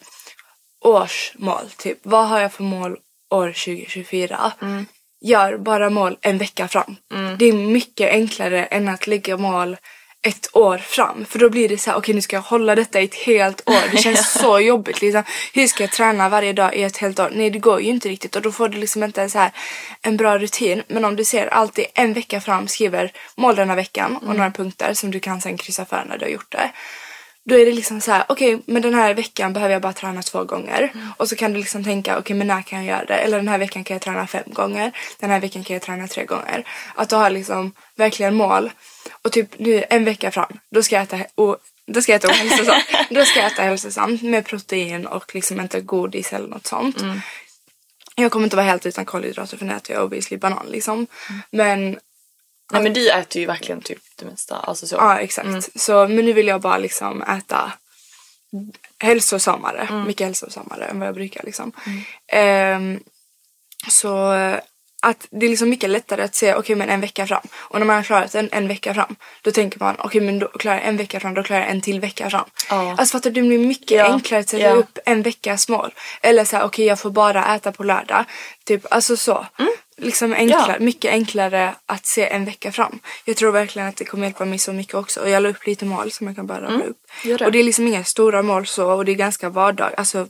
[0.83, 2.97] årsmål, typ vad har jag för mål
[3.31, 4.53] år 2024?
[4.63, 4.87] Mm.
[5.25, 6.97] Gör bara mål en vecka fram.
[7.39, 9.77] Det är mycket enklare än att lägga mål
[10.27, 11.25] ett år fram.
[11.25, 13.69] För då blir det så här, okej nu ska jag hålla detta i ett helt
[13.69, 13.91] år.
[13.91, 15.23] Det känns så jobbigt liksom.
[15.55, 17.31] Hur ska jag träna varje dag i ett helt år?
[17.35, 19.51] Nej det går ju inte riktigt och då får du liksom inte så här
[20.03, 20.83] en bra rutin.
[20.89, 24.95] Men om du ser alltid en vecka fram, skriver mål denna veckan och några punkter
[24.95, 26.71] som du kan sen kryssa för när du har gjort det.
[27.45, 30.23] Då är det liksom så här, okej men den här veckan behöver jag bara träna
[30.23, 30.93] två gånger.
[31.17, 33.15] Och så kan du liksom tänka, okej men när kan jag göra det?
[33.15, 34.93] Eller den här veckan kan jag träna fem gånger.
[35.19, 36.67] Den här veckan kan jag träna tre gånger.
[36.95, 38.71] Att du har liksom verkligen mål.
[39.23, 41.57] Och typ nu en vecka fram, då ska jag äta, och,
[41.87, 42.85] då ska jag äta ohälsosamt.
[43.11, 46.97] då ska jag äta hälsosamt med protein och liksom inte godis eller något sånt.
[48.15, 51.07] Jag kommer inte vara helt utan kolhydrater för nu äter jag obviously banan liksom.
[51.51, 51.99] Men
[52.73, 54.57] Nej men du äter ju verkligen typ det mesta.
[54.57, 54.95] Alltså så.
[54.97, 55.81] Ja exakt.
[55.81, 57.73] Så, men nu vill jag bara liksom äta
[58.99, 60.05] hälsosammare.
[60.07, 61.73] Mycket hälsosammare än vad jag brukar liksom.
[62.33, 63.01] Ehm,
[63.89, 64.59] så eh,
[65.03, 67.43] att det är liksom mycket lättare att se okej men en vecka fram.
[67.55, 70.49] Och när man har klarat en, en vecka fram då tänker man okej men då
[70.49, 72.45] klarar jag en vecka fram då klarar jag en till vecka fram.
[72.71, 72.95] Ja.
[72.99, 74.05] Alltså fattar du det blir mycket Ja.
[74.05, 74.73] enklare att sätta Ja.
[74.73, 75.95] upp en veckas mål.
[76.23, 78.25] Eller så här okej jag får bara äta på lördag.
[78.65, 79.47] Typ alltså så.
[79.97, 80.73] Liksom enklare.
[80.79, 80.85] Ja.
[80.85, 82.99] mycket enklare att se en vecka fram.
[83.25, 85.21] Jag tror verkligen att det kommer hjälpa mig så mycket också.
[85.21, 86.83] Och jag la upp lite mål som jag kan bara rabbla upp.
[86.83, 87.31] Mm.
[87.31, 87.47] Gör det.
[87.47, 89.91] Och det är liksom inga stora mål så och det är ganska vardag.
[89.97, 90.27] Alltså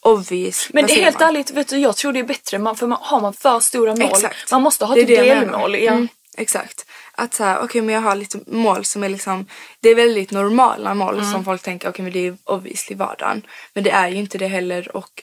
[0.00, 0.68] obvious.
[0.72, 1.28] Men det är helt man?
[1.28, 3.94] ärligt, vet du, jag tror det är bättre man, för man, har man för stora
[3.94, 4.52] mål, Exakt.
[4.52, 5.06] man måste ha menar.
[5.08, 5.74] delmål.
[5.78, 5.92] Ja.
[5.92, 6.86] Mm, exakt.
[7.12, 9.46] Att så här, okej men jag har lite mål som är liksom,
[9.80, 11.32] det är väldigt normala mål Mm.
[11.32, 13.42] som folk tänker, okej men det är obviously vardagen.
[13.74, 15.22] Men det är ju inte det heller och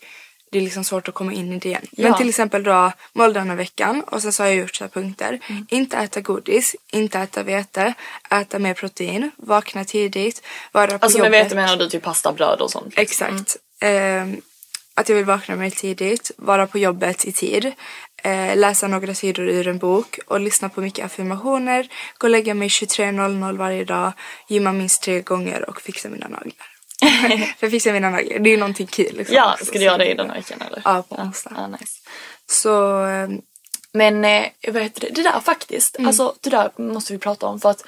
[0.52, 1.86] det är liksom svårt att komma in i det igen.
[1.92, 2.18] Men Ja.
[2.18, 5.40] till exempel då mål denna veckan och sen så har jag gjort så här punkter.
[5.50, 5.66] Mm.
[5.70, 7.94] Inte äta godis, inte äta vete,
[8.32, 11.46] äta mer protein, vakna tidigt, vara på Alltså med jobbet.
[11.46, 12.94] vete menar du typ pasta, bröd och sånt?
[12.98, 13.58] Exakt.
[13.82, 14.42] Ehm,
[14.94, 17.72] att jag vill vakna mer tidigt, vara på jobbet i tid,
[18.24, 22.54] eh, läsa några sidor ur en bok och lyssna på mycket affirmationer, gå och lägga
[22.54, 24.12] mig 23.00 varje dag,
[24.48, 26.77] gymma minst tre gånger och fixa mina naglar.
[27.60, 29.18] För fixa mina naglar, det är ju någonting kul.
[29.18, 30.82] Liksom, Ja, ska du göra det i den här veckan eller?
[30.86, 31.52] Ja, på onsdag.
[31.56, 32.00] Ja, nice.
[32.50, 33.42] Så ehm,
[33.92, 35.10] Men eh, vad heter det?
[35.10, 36.08] Det där faktiskt, Mm.
[36.08, 37.84] alltså det där måste vi prata om för att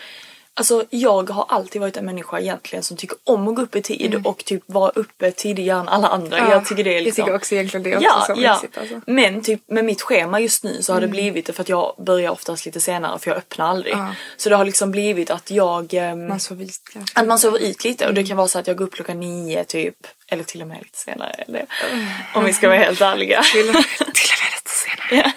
[0.60, 3.82] Alltså jag har alltid varit en människa egentligen som tycker om att gå upp i
[3.82, 6.38] tid och typ vara uppe tidigare än alla andra.
[6.38, 6.50] Mm.
[6.50, 7.22] Ja, jag tycker det är liksom...
[7.22, 8.54] Jag tycker också egentligen det är också ja, så ja.
[8.54, 9.02] mysigt alltså.
[9.08, 11.10] Men typ med mitt schema just nu så har Mm.
[11.10, 13.96] det blivit det för att jag börjar oftast lite senare för jag öppnar aldrig.
[14.38, 15.94] Så det har liksom blivit att jag...
[15.94, 16.80] ehm, Man sover ut
[17.14, 18.28] att man sover ut lite och det Mm.
[18.28, 19.96] kan vara så att jag går upp klockan nio typ.
[20.32, 21.30] Eller till och med lite senare.
[21.32, 22.06] Eller, Mm.
[22.36, 23.42] om vi ska vara helt ärliga.
[23.44, 24.72] Till och med, till och med lite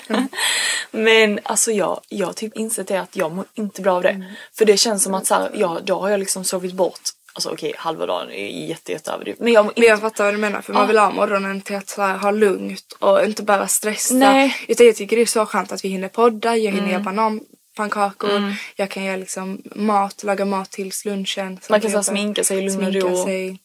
[0.07, 0.29] senare.
[0.92, 4.09] Men alltså jag, jag typ insett det att jag mår inte bra av det.
[4.09, 4.33] Mm.
[4.59, 7.00] För det känns som att så här, ja, då har jag liksom sovit bort
[7.35, 9.40] Alltså okej, halva dagen är jätte, jätte överdrivet.
[9.40, 11.94] Men jag Men jag fattar vad du menar för man vill ha morgonen till att
[11.96, 14.14] här, ha lugnt och inte behöva stressa.
[14.14, 14.57] Nej.
[14.68, 18.55] Utan jag tycker det är så skönt att vi hinner podda, jag hinner göra bananpannkakor,
[18.76, 21.59] jag kan göra liksom mat, laga mat tills lunchen.
[21.70, 23.24] Man kan så sminka sig i lugn och sminka ro.
[23.24, 23.59] sig.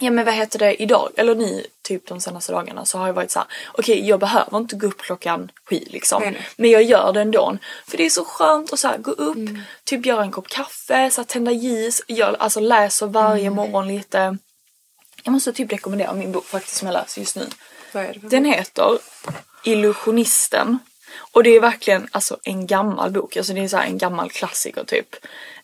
[0.00, 3.14] Ja men vad heter det idag, eller ni typ de senaste dagarna så har jag
[3.14, 6.22] varit så här: okej jag behöver inte gå upp klockan sju liksom.
[6.22, 6.48] Nej, nej.
[6.56, 7.58] Men jag gör det ändå.
[7.86, 9.60] För det är så skönt att så här, gå upp, Mm.
[9.84, 13.54] typ göra en kopp kaffe, så här, tända ljus, gör, alltså läser varje Mm.
[13.54, 14.38] morgon lite.
[15.22, 17.46] Jag måste typ rekommendera min bok faktiskt som jag läser just nu.
[18.30, 18.98] Den heter
[19.64, 20.78] Illusionisten.
[21.32, 24.30] Och det är verkligen alltså en gammal bok, alltså det är så här en gammal
[24.30, 25.16] klassiker typ.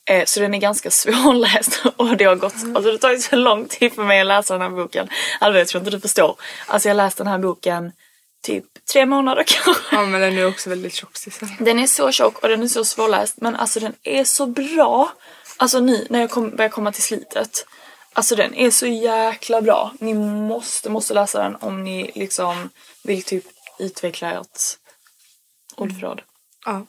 [0.07, 3.69] Eh, så den är ganska svårläst och det har gått, alltså det tagit så lång
[3.69, 5.09] tid för mig att läsa den här boken.
[5.40, 6.37] Alva jag tror inte du förstår.
[6.67, 7.93] Alltså jag har läst den här boken
[8.43, 9.97] typ tre månader kanske.
[9.97, 11.19] Ja men den är också väldigt tjock.
[11.59, 15.12] Den är så tjock och den är så svårläst men alltså den är så bra.
[15.57, 17.67] Alltså nu när jag kom, börjar komma till slutet.
[18.12, 19.93] Alltså den är så jäkla bra.
[20.01, 22.71] Ni måste, måste läsa den om ni liksom
[23.05, 23.45] vill typ
[23.79, 24.61] utveckla ert
[25.77, 26.23] ordförråd.
[26.64, 26.87] Ja,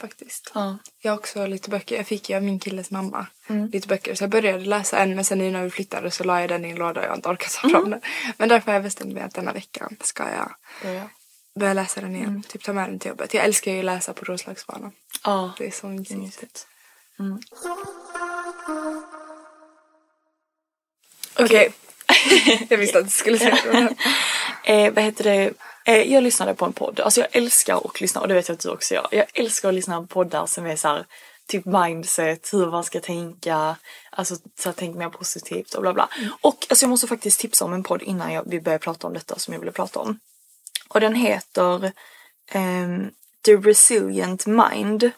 [0.00, 0.50] faktiskt.
[0.54, 0.78] Ja.
[1.00, 1.96] Jag har också lite böcker.
[1.96, 3.66] Jag fick ju av min killes mamma Mm.
[3.70, 4.14] lite böcker.
[4.14, 6.64] Så jag började läsa en men sen nu när vi flyttade så la jag den
[6.64, 7.80] i en låda och jag har inte orkat ta Mm.
[7.80, 8.00] fram den.
[8.36, 10.54] Men därför har jag bestämt mig att denna veckan ska jag
[10.94, 11.08] Ja.
[11.60, 12.28] börja läsa den igen.
[12.28, 12.42] Mm.
[12.42, 13.34] Typ ta med den till jobbet.
[13.34, 14.92] Jag älskar ju att läsa på Roslagsbanan.
[15.24, 15.52] ja.
[15.58, 16.20] Det är så mysigt.
[16.20, 16.66] mysigt.
[21.38, 21.72] Okej.
[22.68, 23.94] jag visste att du skulle säga det.
[24.64, 25.52] Eh, vad heter det?
[25.90, 27.00] Eh, jag lyssnade på en podd.
[27.00, 29.08] Alltså jag älskar att lyssna och det vet jag att du också gör.
[29.10, 31.06] Jag älskar att lyssna på poddar som är så här,
[31.46, 33.76] typ mindset, hur man ska tänka,
[34.10, 36.08] alltså så här, tänk mer positivt och bla bla.
[36.40, 39.12] Och alltså jag måste faktiskt tipsa om en podd innan jag, vi börjar prata om
[39.12, 40.18] detta som jag ville prata om.
[40.88, 41.92] Och den heter
[42.50, 43.10] ehm,
[43.44, 45.10] The Resilient Mind.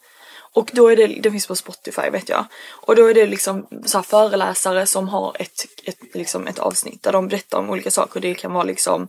[0.54, 2.44] Och då är det, det finns på Spotify vet jag.
[2.70, 7.12] Och då är det liksom så föreläsare som har ett, ett, liksom ett avsnitt där
[7.12, 8.20] de berättar om olika saker.
[8.20, 9.08] Det kan vara liksom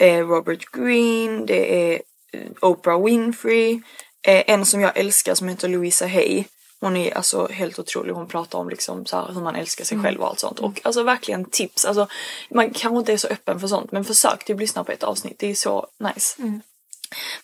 [0.00, 2.02] Robert Greene, det är
[2.32, 3.80] eh, Oprah Winfrey,
[4.26, 6.44] eh, en som jag älskar som heter Louisa Hay.
[6.80, 8.12] Hon är alltså helt otrolig.
[8.12, 10.58] Hon pratar om liksom så hur man älskar sig själv och allt sånt.
[10.58, 11.84] Och alltså verkligen tips.
[11.84, 12.08] Alltså,
[12.50, 15.38] man kanske inte är så öppen för sånt men försök typ lyssna på ett avsnitt.
[15.38, 16.42] Det är så nice.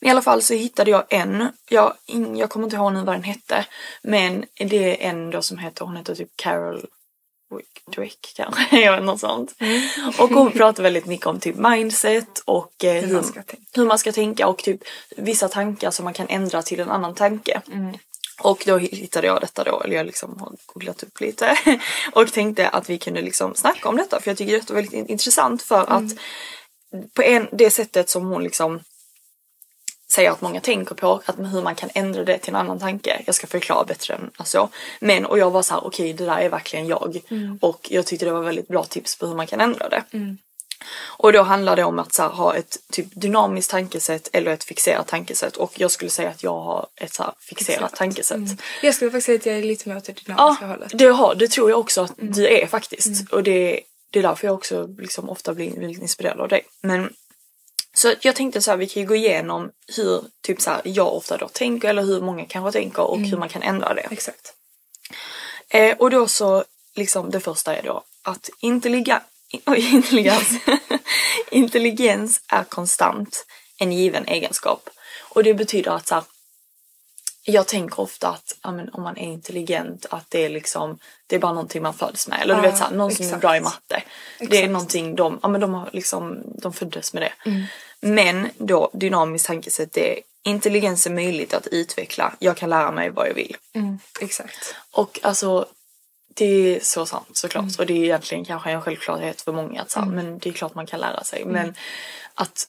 [0.01, 1.95] Men i alla fall så hittade jag en, jag,
[2.37, 3.67] jag kommer inte ihåg nu vad den hette,
[4.03, 6.87] men det är en då som heter, hon heter typ Carol
[7.51, 9.55] Wick- kanske, jag vet något sånt.
[10.19, 13.67] Och hon pratar väldigt mycket om typ mindset och eh, hur, man ska tänka.
[13.75, 14.81] hur man ska tänka och typ
[15.17, 17.61] vissa tankar som man kan ändra till en annan tanke.
[18.43, 21.59] Och då hittade jag detta då, eller jag liksom har googlat upp lite
[22.13, 24.93] och tänkte att vi kunde liksom snacka om detta för jag tycker detta är väldigt
[24.95, 26.13] in- intressant för att
[27.15, 28.81] på en, det sättet som hon liksom
[30.13, 33.23] säger att många tänker på, att hur man kan ändra det till en annan tanke.
[33.27, 34.69] Jag ska förklara bättre än alltså.
[35.01, 37.21] Men och jag var så här, okej det där är verkligen jag.
[37.61, 40.03] Och jag tyckte det var väldigt bra tips på hur man kan ändra det.
[41.19, 45.07] Och då handlar det om att här, ha ett typ dynamiskt tankesätt eller ett fixerat
[45.07, 45.57] tankesätt.
[45.57, 48.61] Och jag skulle säga att jag har ett så här, fixerat tankesätt.
[48.83, 50.91] Jag skulle faktiskt säga att jag är lite mer åt det Ja, dynamiska hållet.
[50.95, 53.33] det, har, det tror jag också att du är faktiskt.
[53.33, 56.63] Och det, det är därför jag också liksom ofta blir inspirerad av dig.
[56.81, 57.13] Men
[58.01, 61.15] så jag tänkte så här, vi kan ju gå igenom hur typ så här, jag
[61.15, 64.07] ofta då tänker eller hur många kanske tänker och hur man kan ändra det.
[64.11, 64.53] Exakt.
[65.69, 69.23] Eh, och då så, liksom det första är då att intelliga,
[69.67, 70.49] oj, intelligens,
[71.51, 73.47] intelligens är konstant
[73.79, 74.91] en given egenskap.
[75.29, 76.25] Och det betyder att så här,
[77.43, 81.37] jag tänker ofta att ja, men, om man är intelligent att det är liksom det
[81.37, 82.41] är bara någonting man föds med.
[82.43, 83.41] Eller du Ja, vet såhär, någon som är exakt.
[83.41, 84.03] bra i matte.
[84.39, 84.71] Det är Exakt.
[84.71, 87.33] någonting de, ja men de har liksom, de föddes med det.
[88.01, 92.33] Men då dynamiskt tankesätt det är intelligens är möjligt att utveckla.
[92.39, 93.57] Jag kan lära mig vad jag vill.
[93.73, 94.75] Mm, exakt.
[94.91, 95.67] Och alltså
[96.35, 97.79] det är så sant såklart.
[97.79, 100.53] Och det är egentligen kanske en självklarhet för många att så här, men det är
[100.53, 101.45] klart man kan lära sig.
[101.45, 101.75] Men
[102.35, 102.67] att,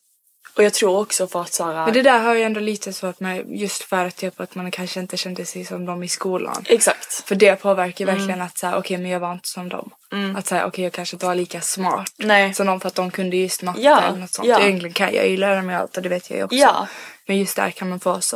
[0.55, 3.19] och jag tror också för att här, Men det där har jag ändå lite svårt
[3.19, 6.63] med just för att, typ, att man kanske inte kände sig som dem i skolan.
[6.65, 7.13] Exakt.
[7.27, 9.91] För det påverkar ju verkligen att säga okej men jag var inte som dem.
[10.37, 12.53] Att säga okej jag kanske inte var lika smart Nej.
[12.53, 14.47] som dem för att de kunde just matte Ja, eller något sånt.
[14.47, 14.59] ja.
[14.59, 16.55] Egentligen kan jag ju lära mig allt och det vet jag ju också.
[16.57, 16.87] Ja.
[17.27, 18.35] Men just där kan man få så...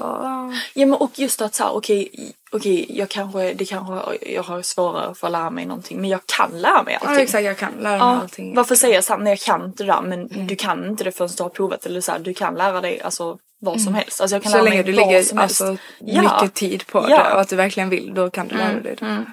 [0.73, 2.09] Ja men och just att så här, okej,
[2.51, 6.19] okej, jag kanske, det kanske, jag har svårare för att lära mig någonting men jag
[6.25, 7.15] kan lära mig allting.
[7.15, 8.55] Ja exakt jag kan lära mig Ja, allting.
[8.55, 11.11] varför säga så här, nej jag kan inte det där men du kan inte det
[11.11, 14.21] förrän du har provat eller så här, du kan lära dig alltså vad som helst.
[14.21, 15.61] Alltså jag kan Så lära länge mig du vad lägger som helst.
[15.61, 16.21] alltså, Ja.
[16.21, 17.23] mycket tid på Ja.
[17.23, 19.25] det och att du verkligen vill då kan du lära dig det.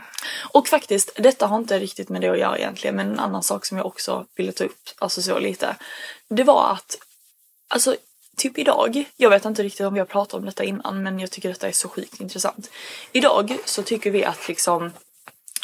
[0.52, 3.66] Och faktiskt, detta har inte riktigt med det att göra egentligen, men en annan sak
[3.66, 5.76] som jag också ville ta upp, alltså så lite.
[6.28, 6.96] Det var att,
[7.74, 7.96] alltså
[8.36, 11.30] typ idag, jag vet inte riktigt om vi har pratat om detta innan, men jag
[11.30, 12.70] tycker detta är så sjukt intressant.
[13.12, 14.92] Idag så tycker vi att liksom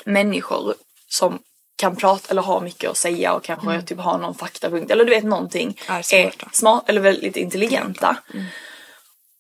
[0.05, 0.75] människor
[1.09, 1.43] som
[1.77, 5.11] kan prata eller har mycket att säga och kanske typ har någon faktapunkt eller du
[5.11, 6.51] vet någonting Är smarta.
[6.53, 8.17] smart eller väldigt intelligenta.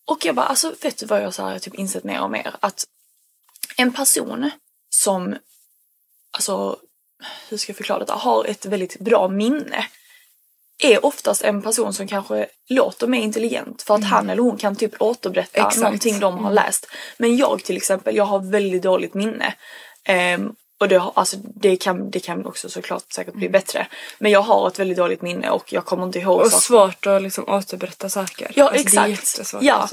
[0.07, 2.57] Och jag bara, alltså vet du vad jag så här, typ insett mer och mer?
[2.61, 2.85] Att
[3.77, 4.51] en person
[4.91, 5.37] som,
[6.31, 6.79] alltså
[7.49, 9.87] hur ska jag förklara detta, har ett väldigt bra minne
[10.79, 14.77] är oftast en person som kanske låter mer intelligent för att han eller hon kan
[14.77, 15.77] typ återberätta Exakt.
[15.77, 16.87] någonting de har läst.
[17.17, 19.55] Men jag till exempel, jag har väldigt dåligt minne.
[20.05, 23.87] Ehm, och det, alltså, det, kan, det kan också såklart säkert bli bättre.
[24.19, 26.62] Men jag har ett väldigt dåligt minne och jag kommer inte ihåg Och saker.
[26.62, 28.51] svårt att liksom återberätta saker.
[28.55, 29.41] Ja alltså, exakt.
[29.61, 29.88] Ja.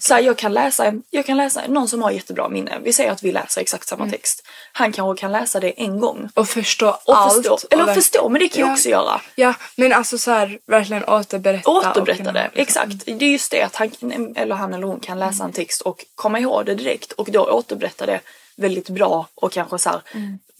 [0.00, 2.78] Så här, jag kan läsa jag kan läsa någon som har jättebra minne.
[2.82, 3.98] Vi säger att vi läser exakt Mm.
[3.98, 4.42] samma text.
[4.72, 6.28] Han kanske kan läsa det en gång.
[6.34, 7.34] Och förstå Och allt.
[7.34, 7.52] förstå.
[7.52, 8.72] och Eller verk- förstå, men det kan jag Ja.
[8.72, 9.20] också göra.
[9.34, 11.70] Ja, men alltså så här verkligen återberätta.
[11.70, 13.06] och Återberätta det, liksom- exakt.
[13.06, 13.90] Det är just det att han,
[14.36, 17.40] eller han eller hon kan läsa en text och komma ihåg det direkt och då
[17.50, 18.20] återberätta det
[18.56, 20.00] väldigt bra och kanske så här,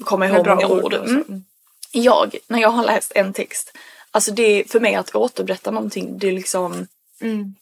[0.04, 1.02] komma Med ihåg många ord så.
[1.04, 1.44] Mm.
[1.92, 3.72] Jag, när jag har läst en text,
[4.10, 6.86] alltså det är för mig att återberätta någonting, det är liksom
[7.20, 7.54] Mm.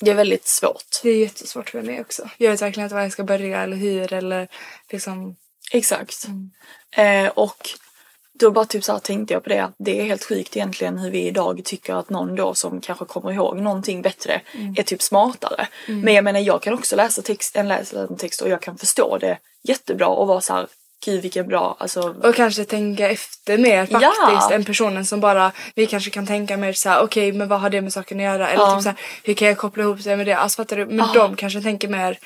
[0.00, 1.00] Det är väldigt svårt.
[1.02, 2.30] Det är jättesvårt för mig också.
[2.36, 4.48] Jag vet verkligen inte var jag ska börja eller hur eller
[4.90, 5.36] liksom.
[5.72, 6.26] Exakt.
[6.90, 7.68] Eh, och
[8.38, 10.98] då bara typ så här tänkte jag på det att det är helt sjukt egentligen
[10.98, 14.40] hur vi idag tycker att någon då som kanske kommer ihåg någonting bättre
[14.76, 15.66] är typ smartare.
[15.86, 18.78] Men jag menar jag kan också läsa text, en läsa en text och jag kan
[18.78, 20.66] förstå det jättebra och vara så här
[21.04, 24.00] gud vilken bra, alltså Och kanske tänka efter mer Ja.
[24.26, 27.70] faktiskt än personen som bara, vi kanske kan tänka mer såhär okej men vad har
[27.70, 28.48] det med saken att göra?
[28.48, 28.74] Eller Ja.
[28.74, 30.32] typ såhär, hur kan jag koppla ihop det med det?
[30.36, 30.86] Alltså fattar du?
[30.86, 31.10] Men Ja.
[31.14, 32.18] de kanske tänker mer,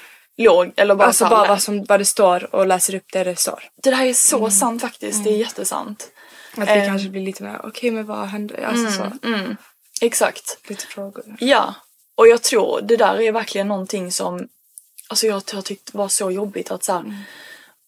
[0.44, 3.36] låg eller bara alltså bara vad, som, vad det står och läser upp det det
[3.36, 3.62] står.
[3.82, 6.10] Det här är så sant faktiskt, det är jättesant.
[6.56, 6.86] Att vi Eh.
[6.86, 8.66] kanske blir lite mer, okej men vad hände?
[8.66, 9.02] Alltså så,
[10.00, 10.58] Exakt.
[10.68, 11.24] lite frågor.
[11.38, 11.74] Ja,
[12.14, 14.48] och jag tror det där är verkligen någonting som
[15.08, 17.04] alltså jag har tyckt var så jobbigt att så här,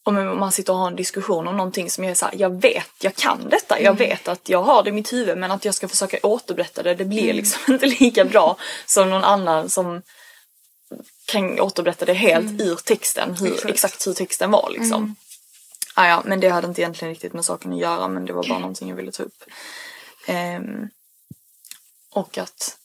[0.05, 2.63] om man sitter och har en diskussion om någonting som jag är så här, jag
[2.63, 5.65] vet, jag kan detta, jag vet att jag har det i mitt huvud men att
[5.65, 10.03] jag ska försöka återberätta det, det blir liksom inte lika bra som någon annan som
[11.27, 13.71] kan återberätta det helt ur texten, hur, Exakt.
[13.71, 15.17] exakt hur texten var liksom.
[15.95, 18.49] Ah, ja, men det hade inte egentligen riktigt med saken att göra men det var
[18.49, 19.45] bara någonting jag ville ta upp.
[20.27, 20.89] Ehm,
[22.11, 22.79] och att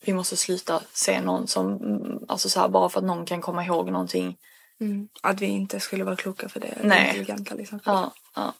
[0.00, 3.40] vi måste sluta se någon som, mm, alltså så här, bara för att någon kan
[3.40, 4.36] komma ihåg någonting.
[4.80, 5.08] Mm.
[5.22, 6.78] Att vi inte skulle vara kloka för det.
[6.82, 7.06] Nej.
[7.06, 7.80] Intelligenta liksom.
[7.80, 8.54] För Ja, ja.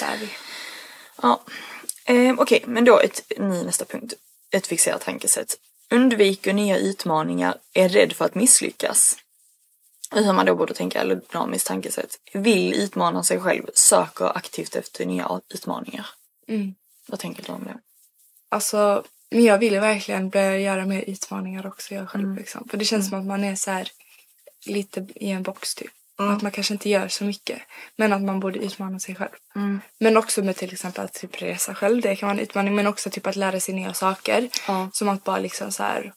[0.00, 0.28] det är vi.
[1.22, 1.42] ja.
[2.04, 4.14] Ehm, Okej, men då ett, ny nästa punkt.
[4.50, 5.56] Ett fixerat tankesätt.
[5.94, 9.16] Undviker nya utmaningar, är rädd för att misslyckas.
[10.10, 12.18] Hur man då borde tänka, eller dynamiskt tankesätt.
[12.32, 16.06] Vill utmana sig själv, söker aktivt efter nya utmaningar.
[16.48, 16.74] Mm.
[17.06, 17.78] Vad tänker du om det?
[18.48, 22.36] Alltså, men jag vill verkligen börja göra mer utmaningar också jag själv Mm.
[22.36, 22.68] liksom.
[22.68, 23.90] För det känns som att man är så här
[24.66, 25.92] lite i en box typ.
[26.20, 26.36] Mm.
[26.36, 27.62] Att man kanske inte gör så mycket.
[27.96, 29.30] Men att man borde utmana sig själv.
[29.56, 29.80] Mm.
[29.98, 32.00] Men också med till exempel att typ resa själv.
[32.00, 32.74] Det kan vara en utmaning.
[32.74, 34.48] Men också typ att lära sig nya saker.
[34.68, 34.88] Ja.
[34.92, 36.12] Som att bara liksom så här.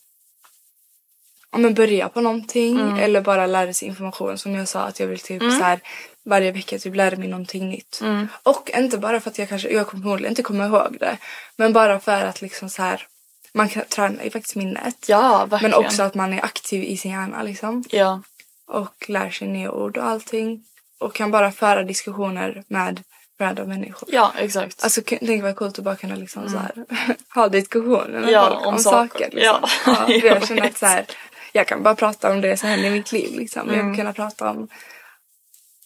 [1.51, 2.79] Ja men börja på någonting.
[2.79, 2.97] Mm.
[2.97, 4.37] Eller bara lära sig information.
[4.37, 5.79] Som jag sa att jag vill typ så här.
[6.25, 7.99] Varje vecka typ lära mig någonting nytt.
[8.01, 8.27] Mm.
[8.43, 11.17] Och inte bara för att jag kanske, jag kommer förmodligen inte komma ihåg det.
[11.55, 13.07] Men bara för att liksom så här.
[13.53, 15.05] Man kan träna ju faktiskt minnet.
[15.07, 15.71] Ja, verkligen.
[15.71, 17.83] Men också att man är aktiv i sin hjärna liksom.
[17.89, 18.21] Ja,
[18.67, 20.63] Och lär sig nya ord och allting.
[20.99, 23.03] Och kan bara föra diskussioner med
[23.39, 24.09] random människor.
[24.11, 24.83] ja exakt.
[24.83, 26.85] Alltså tänk vad coolt att bara kunna liksom så här,
[27.35, 28.29] ha diskussioner med Mm.
[28.33, 29.07] Ja, folk om om, saker.
[29.07, 29.29] saker.
[29.35, 29.41] Liksom.
[29.43, 30.05] Ja, Ja.
[30.13, 31.05] jag jag känner att så här,
[31.53, 33.39] jag kan bara prata om det som händer i mitt liv.
[33.39, 33.67] Liksom.
[33.67, 33.87] Jag Mm.
[33.91, 34.67] vill kunna prata om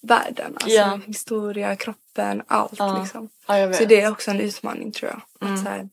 [0.01, 0.99] världen, alltså Ja.
[1.07, 2.73] historia, kroppen, allt.
[2.77, 2.99] Ja.
[3.01, 3.29] Liksom.
[3.47, 3.77] Ja, jag vet.
[3.77, 5.49] Så det är också en utmaning tror jag.
[5.49, 5.89] Att, så här,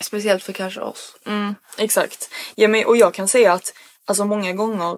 [0.00, 1.16] speciellt för kanske oss.
[1.26, 2.30] Mm, exakt.
[2.54, 3.72] Ja, men, och jag kan säga att
[4.04, 4.96] alltså många gånger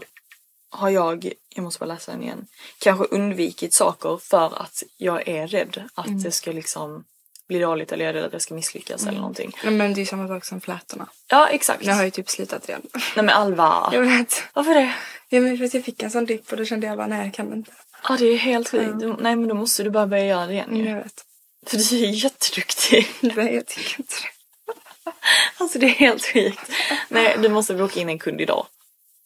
[0.71, 2.47] har jag, jag måste bara läsa den igen,
[2.79, 6.23] kanske undvikit saker för att jag är rädd att Mm.
[6.23, 7.05] det ska liksom
[7.49, 9.53] bli dåligt eller jag är rädd att jag ska misslyckas eller någonting.
[9.65, 11.09] Men det är samma sak som flätorna.
[11.29, 11.85] Ja exakt.
[11.85, 12.83] Jag har ju typ slutat redan.
[12.95, 13.89] Nej men Alva.
[13.93, 14.43] Jag vet.
[14.55, 14.95] Varför det?
[15.29, 17.25] Ja, men för att jag fick en sån dipp och då kände jag bara nej
[17.25, 17.71] jag kan inte.
[18.09, 19.01] Ja det är helt sjukt.
[19.01, 20.91] Du- Nej men då måste du bara börja göra det igen Mm, ju.
[20.91, 21.25] jag vet.
[21.67, 23.09] För du är jätteduktig.
[23.37, 25.13] Nej jag tycker inte det.
[25.57, 26.71] Alltså det är helt sjukt.
[27.09, 28.67] Nej du måste boka in en kund idag.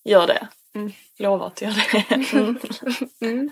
[0.04, 0.48] Gör det.
[0.74, 0.92] Mm.
[1.18, 2.14] Lova att göra det.
[3.20, 3.50] Mm.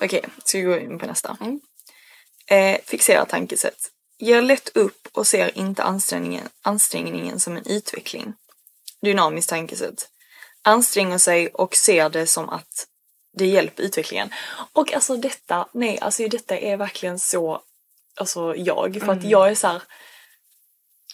[0.00, 1.36] Okej, ska vi gå in på nästa?
[1.40, 1.60] Mm.
[2.46, 3.90] Eh, fixera tankesätt.
[4.18, 8.34] Ger lätt upp och ser inte ansträngningen, ansträngningen som en utveckling.
[9.02, 10.08] Dynamiskt tankesätt.
[10.62, 12.86] Anstränger sig och ser det som att
[13.38, 14.30] det hjälper utvecklingen.
[14.72, 17.62] Och alltså detta, nej alltså detta är verkligen så,
[18.14, 19.00] alltså jag.
[19.00, 19.82] För att jag är så här.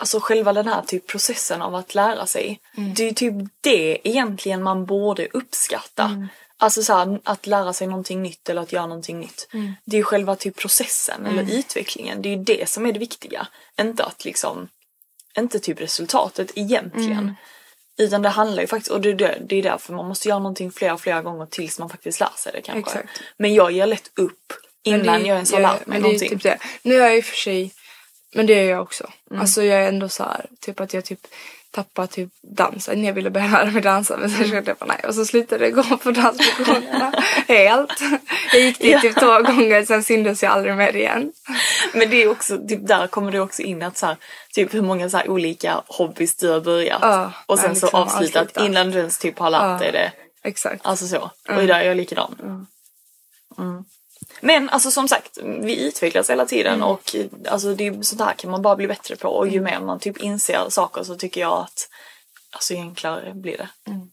[0.01, 2.61] Alltså själva den här typ processen av att lära sig.
[2.95, 6.29] Det är ju typ det egentligen man borde uppskatta.
[6.61, 9.49] Alltså så här, att lära sig någonting nytt eller att göra någonting nytt.
[9.85, 12.23] Det är ju själva typ processen eller utvecklingen.
[12.23, 13.47] Det är ju det som är det viktiga.
[13.81, 14.69] Inte att liksom,
[15.39, 17.35] inte typ resultatet egentligen.
[18.01, 20.39] Utan det handlar ju faktiskt, och det är, det, det är därför man måste göra
[20.39, 22.99] någonting flera, flera gånger tills man faktiskt lär sig det kanske.
[22.99, 23.21] Exakt.
[23.37, 24.53] Men jag ger lätt upp
[24.85, 26.29] innan det- jag ens har lärt mig men det någonting.
[26.29, 26.59] Typ det.
[26.83, 27.73] Nu är jag i och för sig,
[28.35, 29.11] men det är jag också.
[29.31, 29.41] Mm.
[29.41, 31.21] Alltså jag är ändå så här, typ att jag typ
[31.71, 33.05] tappar typ dansen.
[33.05, 34.39] Jag ville börja lära mig dansa men Mm.
[34.41, 35.01] sen kände jag bara nej.
[35.09, 37.13] Och så slutade jag gå på danslektionerna
[37.49, 37.93] helt.
[38.53, 41.33] Jag gick dit typ två gånger sen syntes jag aldrig mer igen.
[41.95, 44.17] Men det är också, typ där kommer det också in att så här,
[44.55, 46.99] typ hur många så olika hobbys du har börjat.
[47.03, 48.65] Ja, och sen ja, så liksom avslutat avslutat.
[48.67, 49.79] innan du ens typ har lärt Ja.
[49.79, 50.13] dig det.
[50.45, 50.87] Exakt.
[50.87, 51.19] Alltså så.
[51.49, 52.37] Och där är jag likadan.
[53.59, 53.85] Mm.
[54.41, 56.89] Men alltså som sagt, vi utvecklas hela tiden Mm.
[56.89, 57.17] och
[57.49, 59.29] alltså det, sånt här kan man bara bli bättre på.
[59.29, 61.89] Och ju mer man typ inser saker så tycker jag att
[62.51, 63.69] alltså ju enklare blir det.
[63.87, 64.11] Mm.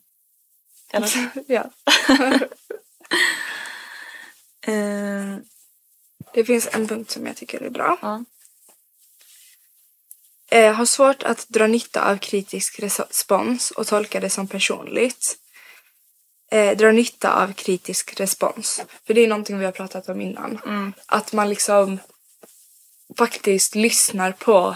[0.91, 1.29] Eller?
[1.47, 1.63] ja.
[4.67, 5.38] Eh,
[6.33, 7.97] Det finns en punkt som jag tycker är bra.
[8.01, 8.23] ja.
[10.49, 15.38] Eh, har svårt att dra nytta av kritisk respons och tolka det som personligt.
[16.51, 18.84] Eh, dra nytta av kritisk respons.
[19.08, 20.60] För det är någonting vi har pratat om innan.
[21.05, 21.99] Att man liksom
[23.17, 24.75] faktiskt lyssnar på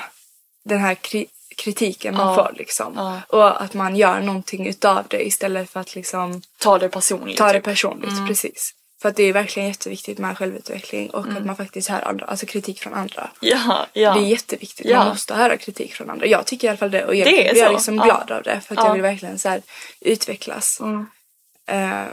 [0.65, 1.27] den här kri-
[1.58, 2.36] kritiken man Ja.
[2.36, 2.93] får liksom.
[2.95, 3.21] Ja.
[3.38, 7.38] Och att man gör någonting utav det istället för att liksom Ta det personligt.
[7.38, 7.63] ta det typ.
[7.63, 8.27] personligt.
[8.27, 8.73] Precis.
[9.01, 12.45] För att det är verkligen jätteviktigt med självutveckling och att man faktiskt hör andra, alltså
[12.45, 13.29] kritik från andra.
[13.41, 14.13] Ja, ja.
[14.13, 14.86] Det är jätteviktigt.
[14.86, 14.97] Ja.
[14.97, 16.25] Man måste höra kritik från andra.
[16.25, 17.05] Jag tycker i alla fall det.
[17.05, 17.71] Och jag Det är blir så.
[17.71, 18.62] liksom glad av det.
[18.67, 18.86] För att Ja.
[18.88, 19.60] jag vill verkligen så
[20.01, 20.79] utvecklas.
[20.79, 21.05] Mm.
[21.69, 22.03] Eh,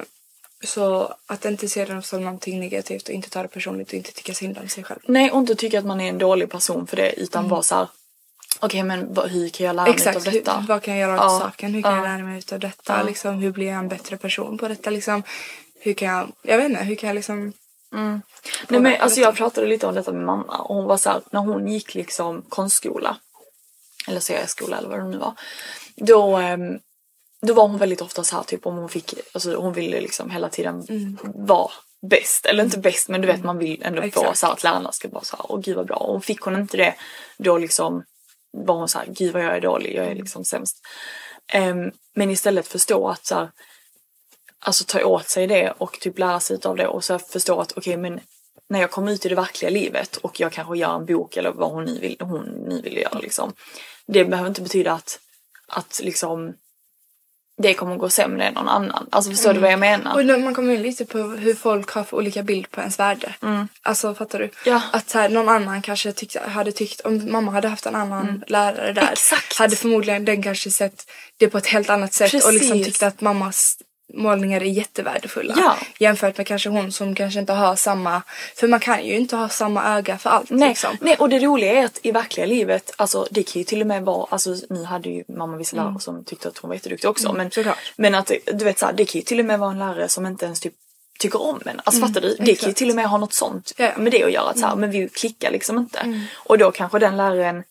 [0.64, 4.12] så att inte se det som någonting negativt och inte ta det personligt och inte
[4.12, 5.00] tycka synd om sig själv.
[5.06, 7.74] Nej, och inte tycka att man är en dålig person för det utan vara så
[7.74, 7.88] här.
[8.60, 10.58] Okej, men vad, hur kan jag lära mig av detta?
[10.58, 11.40] hur, vad kan jag göra åt Ja.
[11.40, 11.74] saken?
[11.74, 11.96] Hur kan Ja.
[11.96, 12.96] jag lära mig utav detta?
[12.98, 13.02] Ja.
[13.02, 14.90] Liksom, hur blir jag en bättre person på detta?
[14.90, 15.22] Liksom,
[15.80, 17.52] hur kan jag, jag vet inte, hur kan jag liksom
[18.68, 21.20] Nej, men, alltså, jag pratade lite om detta med mamma och hon var så här,
[21.30, 23.16] när hon gick liksom konstskola
[24.08, 25.34] eller CS-skola eller vad det nu var.
[25.96, 26.78] Då, ehm,
[27.46, 30.30] då var hon väldigt ofta så här typ om hon fick, alltså hon ville liksom
[30.30, 30.86] hela tiden
[31.34, 31.70] vara
[32.10, 32.46] bäst.
[32.46, 34.38] Eller inte bäst men du vet man vill ändå få Exakt.
[34.38, 35.96] så här att lärarna ska vara så här, åh gud vad bra.
[35.96, 36.94] Och fick hon inte det
[37.38, 38.04] då liksom
[38.52, 40.76] var hon så här, gud vad jag är dålig, jag är liksom sämst.
[41.52, 43.50] Ehm, men istället förstå att så här,
[44.58, 47.72] alltså ta åt sig det och typ lära sig av det och så förstå att
[47.76, 48.20] okej men
[48.68, 51.52] när jag kommer ut i det verkliga livet och jag kanske gör en bok eller
[51.52, 53.52] vad hon ni vill, hon ni vill göra liksom.
[54.06, 55.18] Det behöver inte betyda att,
[55.68, 56.54] att liksom
[57.58, 59.08] det kommer gå sämre än någon annan.
[59.10, 60.34] Alltså förstår du vad jag menar?
[60.34, 63.34] Och man kommer in lite på hur folk har för olika bild på ens värde.
[63.82, 64.44] Alltså fattar du?
[64.44, 64.56] Mm.
[64.64, 64.82] Ja.
[64.92, 68.92] Att här, någon annan kanske tyckte, hade tyckt, om mamma hade haft en annan lärare
[68.92, 69.02] där.
[69.02, 69.12] Mm.
[69.12, 69.58] Exakt.
[69.58, 72.44] Hade förmodligen den kanske sett det på ett helt annat sätt.
[72.44, 72.86] Och liksom Precis.
[72.86, 73.78] tyckte att mammas
[74.14, 75.54] målningar är jättevärdefulla.
[75.56, 75.76] Ja.
[75.98, 78.22] Jämfört med kanske hon som kanske inte har samma,
[78.56, 80.96] för man kan ju inte ha samma öga för allt Nej, liksom.
[81.00, 83.86] nej, och det roliga är att i verkliga livet, alltså det kan ju till och
[83.86, 87.10] med vara, alltså ni hade ju mamma vissa lärare som tyckte att hon var jätteduktig
[87.10, 87.32] också.
[87.32, 87.78] men, såklart.
[87.96, 90.26] men att du vet såhär, det kan ju till och med vara en lärare som
[90.26, 90.74] inte ens typ
[91.18, 91.80] tycker om en.
[91.84, 92.36] Alltså fattar du?
[92.40, 93.98] Det kan ju till och med ha något sånt Ja, ja.
[93.98, 94.50] med det att göra.
[94.50, 96.26] Att, så här, Men vi klickar liksom inte.
[96.34, 97.64] Och då kanske den läraren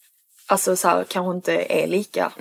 [0.47, 2.31] Alltså så här, kanske inte är lika.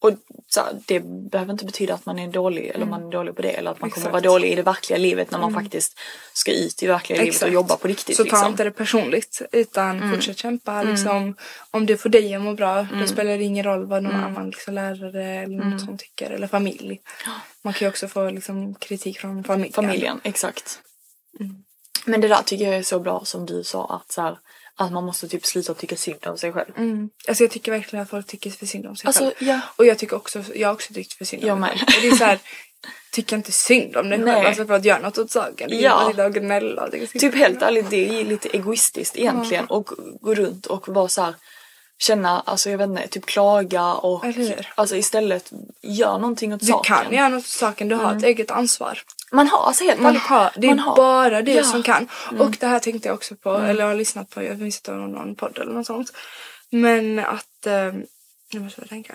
[0.00, 0.10] Och
[0.46, 1.00] så här, det
[1.30, 3.80] behöver inte betyda att man är dålig eller man är dålig på det eller att
[3.80, 4.12] man kommer Exakt.
[4.12, 5.98] vara dålig i det verkliga livet när man faktiskt
[6.32, 7.52] ska ut i verkliga livet och Exakt.
[7.52, 8.16] jobba på riktigt.
[8.16, 8.50] Så ta liksom.
[8.50, 10.82] inte det personligt utan fortsätt kämpa.
[10.82, 11.36] Liksom,
[11.70, 14.50] om det får dig att må bra då spelar det ingen roll vad någon annan
[14.50, 16.30] liksom, lärare eller något sånt tycker.
[16.30, 17.00] Eller familj.
[17.62, 19.72] Man kan ju också få liksom, kritik från familjen.
[19.72, 20.80] Familjen, exakt.
[22.04, 24.38] Men det där tycker jag är så bra som du sa att så här,
[24.76, 26.72] att man måste typ sluta tycka synd om sig själv.
[26.76, 27.08] Mm.
[27.28, 29.34] Alltså jag tycker verkligen att folk tycker för synd om sig Alltså, själv.
[29.38, 29.60] ja.
[29.76, 31.82] Och jag tycker också, jag har också tyckt för synd om Jag mig själv.
[31.82, 32.38] Och det är så här,
[33.12, 34.24] tycker inte synd om dig själv.
[34.32, 34.46] Nej.
[34.46, 35.68] Alltså för att göra något åt saken.
[35.72, 36.24] Ja.
[36.26, 36.90] och gnälla.
[37.18, 41.34] Typ helt ärligt, det är lite egoistiskt egentligen och gå runt och vara så här
[41.98, 45.50] känna, alltså jag vet inte, typ klaga och Eller alltså istället
[45.82, 46.94] gör någonting åt Du saken.
[47.04, 48.98] kan göra något åt saken, du har ett eget ansvar.
[49.32, 50.96] Man har alltså helt Man har, det är man har.
[50.96, 51.58] bara det Ja.
[51.60, 51.70] Mm.
[51.72, 52.08] som kan.
[52.38, 54.92] Och det här tänkte jag också på, eller jag har lyssnat på, jag minns inte
[54.92, 56.12] om någon podd eller något sånt.
[56.70, 57.72] Men att, eh,
[58.52, 59.14] jag måste bara tänka.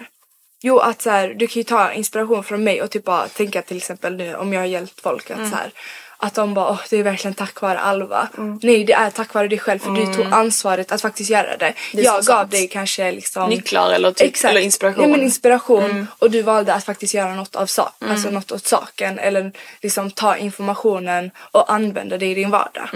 [0.62, 3.62] Jo att så här, du kan ju ta inspiration från mig och typ bara tänka
[3.62, 5.50] till exempel nu om jag har hjälpt folk att Mm.
[5.50, 5.72] så här.
[6.21, 8.29] Att de bara, åh det är verkligen tack vare Alva.
[8.62, 11.65] Nej det är tack vare dig själv för du tog ansvaret att faktiskt göra det.
[11.65, 11.75] Mm.
[11.93, 12.51] Det jag gav sant.
[12.51, 15.03] dig kanske liksom Nycklar eller typ, eller inspiration.
[15.03, 15.12] Mm.
[15.12, 18.67] Ja, men inspiration och du valde att faktiskt göra något av sak, alltså något åt
[18.67, 19.51] saken eller
[19.82, 22.89] liksom ta informationen och använda det i din vardag.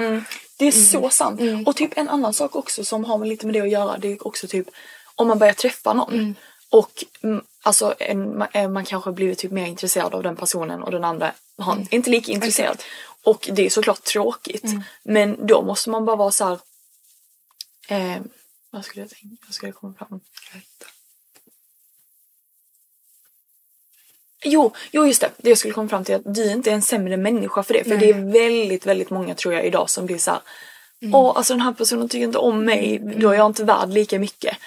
[0.57, 1.41] Det är så sant.
[1.65, 4.11] Och typ en annan sak också som har med lite med det att göra det
[4.11, 4.67] är också typ
[5.15, 6.35] om man börjar träffa någon
[6.69, 10.83] och mm, alltså en, man, eh, man kanske blivit typ mer intresserad av den personen
[10.83, 12.83] och den andra har inte lika intresserad.
[13.23, 14.63] Och det är såklart tråkigt.
[15.03, 16.59] Men då måste man bara vara så här.
[17.87, 18.21] Eh,
[18.71, 19.45] vad skulle jag tänka?
[19.45, 20.19] Vad skulle jag komma fram?
[24.45, 25.31] Jo, jo just det.
[25.37, 27.73] Det jag skulle komma fram till är att du inte är en sämre människa för
[27.73, 27.83] det.
[27.83, 30.41] För det är väldigt, väldigt många tror jag idag som blir så här.
[31.11, 34.19] Åh, alltså den här personen tycker inte om mig, då är jag inte värd lika
[34.19, 34.57] mycket.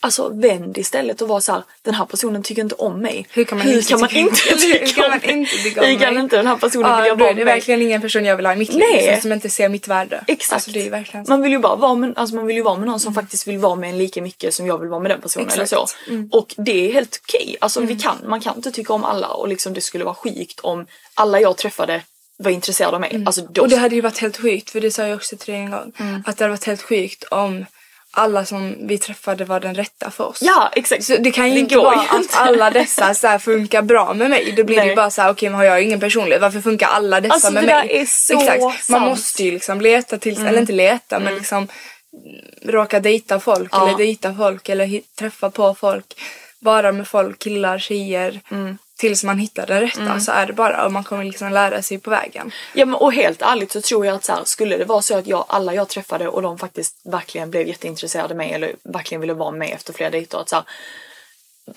[0.00, 3.26] Alltså vänd istället och var så här, den här personen tycker inte om mig.
[3.30, 5.20] Hur kan man hur inte kan man tycka- inte tycka om mig?
[5.46, 6.22] tycka om Hur kan mig?
[6.22, 7.54] inte den här personen Ja, då vara är det mig?
[7.54, 9.02] verkligen ingen person jag vill ha i mitt liv Nej.
[9.06, 10.24] liksom, som inte ser mitt värde.
[10.26, 10.52] Exakt.
[10.52, 11.32] Alltså, det är verkligen så.
[11.32, 13.48] Man vill ju bara vara med, alltså man vill ju vara med någon som faktiskt
[13.48, 15.72] vill vara med en lika mycket som jag vill vara med den personen Exakt.
[15.72, 16.36] eller så.
[16.38, 17.56] Och det är helt okej.
[17.60, 20.60] Alltså vi kan, man kan inte tycka om alla och liksom det skulle vara sjukt
[20.60, 22.02] om alla jag träffade
[22.38, 23.22] var intresserade av mig.
[23.26, 25.52] Alltså då, Och det hade ju varit helt sjukt, för det sa jag också till
[25.54, 26.22] dig en gång, Mm.
[26.26, 27.66] att det hade varit helt sjukt om
[28.10, 30.38] alla som vi träffade var den rätta för oss.
[30.40, 31.04] Ja exakt.
[31.04, 32.36] Så det kan ju Det inte vara ju att inte.
[32.38, 34.52] alla dessa så funkar bra med mig.
[34.56, 34.90] Då blir det Nej.
[34.90, 37.50] ju bara så här, okej men har jag ingen personlighet, varför funkar alla dessa Alltså,
[37.52, 37.96] med det där mig?
[38.00, 38.60] är så Exakt.
[38.62, 38.88] Man sant.
[38.98, 39.02] Mm.
[39.08, 41.68] måste ju liksom leta tills, eller inte leta men liksom
[42.64, 43.88] råka dejta folk Ja.
[43.88, 46.20] eller dejta folk eller träffa på folk.
[46.60, 48.40] Vara med folk, killar, tjejer.
[48.50, 48.78] Mm.
[48.98, 51.98] Tills man hittar den rätta så är det bara och man kommer liksom lära sig
[51.98, 52.50] på vägen.
[52.74, 55.18] Ja men och helt ärligt så tror jag att så här, skulle det vara så
[55.18, 59.20] att jag, alla jag träffade och de faktiskt verkligen blev jätteintresserade av mig eller verkligen
[59.20, 60.64] ville vara med efter flera dejter att så här,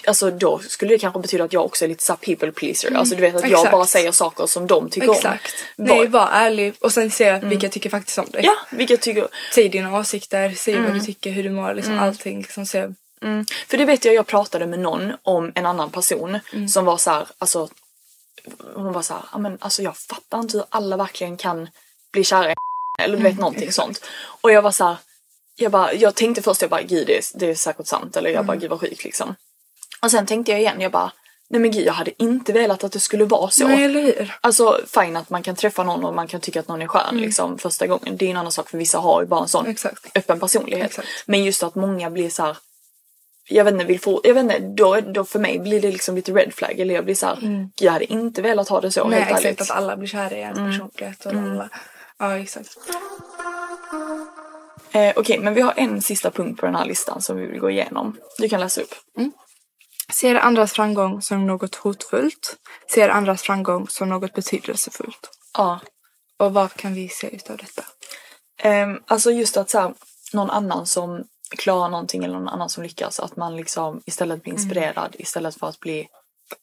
[0.08, 2.96] Alltså då skulle det kanske betyda att jag också är lite så här people pleaser.
[2.96, 3.72] Alltså du vet att jag exakt.
[3.72, 5.54] bara säger saker som de tycker Exakt.
[5.78, 5.86] om.
[5.86, 8.42] Nej, Var- ärlig och sen se vilka tycker faktiskt om dig.
[8.46, 9.28] Ja, vilket jag tycker.
[9.54, 12.38] Säg dina åsikter, säg vad du tycker, hur du mår, liksom allting.
[12.38, 12.88] Liksom, se.
[13.22, 13.46] Mm.
[13.68, 16.40] För det vet jag, jag pratade med någon om en annan person
[16.70, 17.70] som var så här, alltså
[18.76, 21.70] hon var så här, "Ja, men alltså jag fattar inte hur alla verkligen kan
[22.12, 22.56] bli kära i
[23.00, 24.06] eller du vet någonting sånt.
[24.42, 24.98] Och jag var så här,
[25.56, 28.30] jag, bara, jag tänkte först jag bara gud det är, det är säkert sant eller
[28.30, 29.36] jag bara gud vad sjukt liksom.
[30.02, 31.12] Och sen tänkte jag igen, jag bara
[31.50, 33.68] nej men gud jag hade inte velat att det skulle vara så.
[33.68, 34.38] Nej, eller hur?
[34.42, 37.18] Alltså fine att man kan träffa någon och man kan tycka att någon är skön
[37.18, 38.18] liksom första gången.
[38.18, 40.18] Det är en annan sak för vissa har ju bara en sån Exakt.
[40.18, 40.86] öppen personlighet.
[40.86, 41.08] Exakt.
[41.26, 42.58] Men just att många blir så här.
[43.52, 46.16] Jag vet inte, vill få, jag vet inte, då, då för mig blir det liksom
[46.16, 46.80] lite red flag.
[46.80, 49.30] Eller jag blir så här, "Gud, jag hade inte velat ha det så Nej, helt
[49.32, 49.46] exakt.
[49.46, 49.62] ärligt.
[49.62, 51.70] Att alla blir kära i en personlighet och alla.
[52.20, 52.70] Ja, exakt.
[54.92, 57.60] Eh, Okej, men vi har en sista punkt på den här listan som vi vill
[57.60, 58.18] gå igenom.
[58.38, 58.96] Du kan läsa upp.
[60.14, 62.56] Ser andras framgång som något hotfullt.
[62.94, 65.30] Ser andras framgång som något betydelsefullt.
[65.58, 65.80] Ja.
[66.38, 67.84] Och vad kan vi se utav detta?
[68.62, 69.94] Ehm, alltså just att så här,
[70.34, 71.24] någon annan som
[71.58, 73.20] klarar någonting eller någon annan som lyckas.
[73.20, 76.08] Att man liksom istället blir inspirerad istället för att bli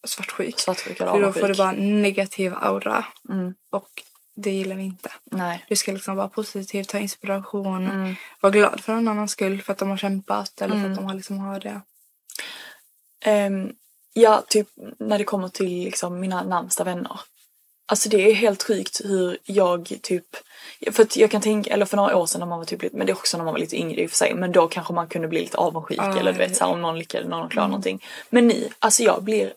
[0.05, 0.59] Svartsjuk.
[0.59, 3.05] svartsjuk eller För då får det bara negativ aura.
[3.29, 3.55] Mm.
[3.71, 3.89] Och
[4.37, 5.13] det gillar vi inte.
[5.25, 5.65] Nej.
[5.69, 7.91] Du ska liksom vara positiv, ta inspiration.
[7.91, 8.15] Mm.
[8.41, 9.63] Vara glad för någon annans skull.
[9.63, 11.81] För att de har kämpat eller för att de har liksom har det.
[13.25, 13.73] Ehm,
[14.13, 14.69] ja, typ
[14.99, 17.21] när det kommer till liksom mina närmsta vänner.
[17.89, 20.25] Alltså det är helt sjukt hur jag typ,
[20.91, 23.07] för att jag kan tänka, eller för några år sedan när man var typ men
[23.07, 24.93] det är också när man var lite yngre i och för sig, men då kanske
[24.93, 26.57] man kunde bli lite avundsjuk Ja, eller du vet ja.
[26.57, 28.05] så här, om någon lyckades, någon klarade någonting.
[28.31, 29.53] Men nu, alltså jag blir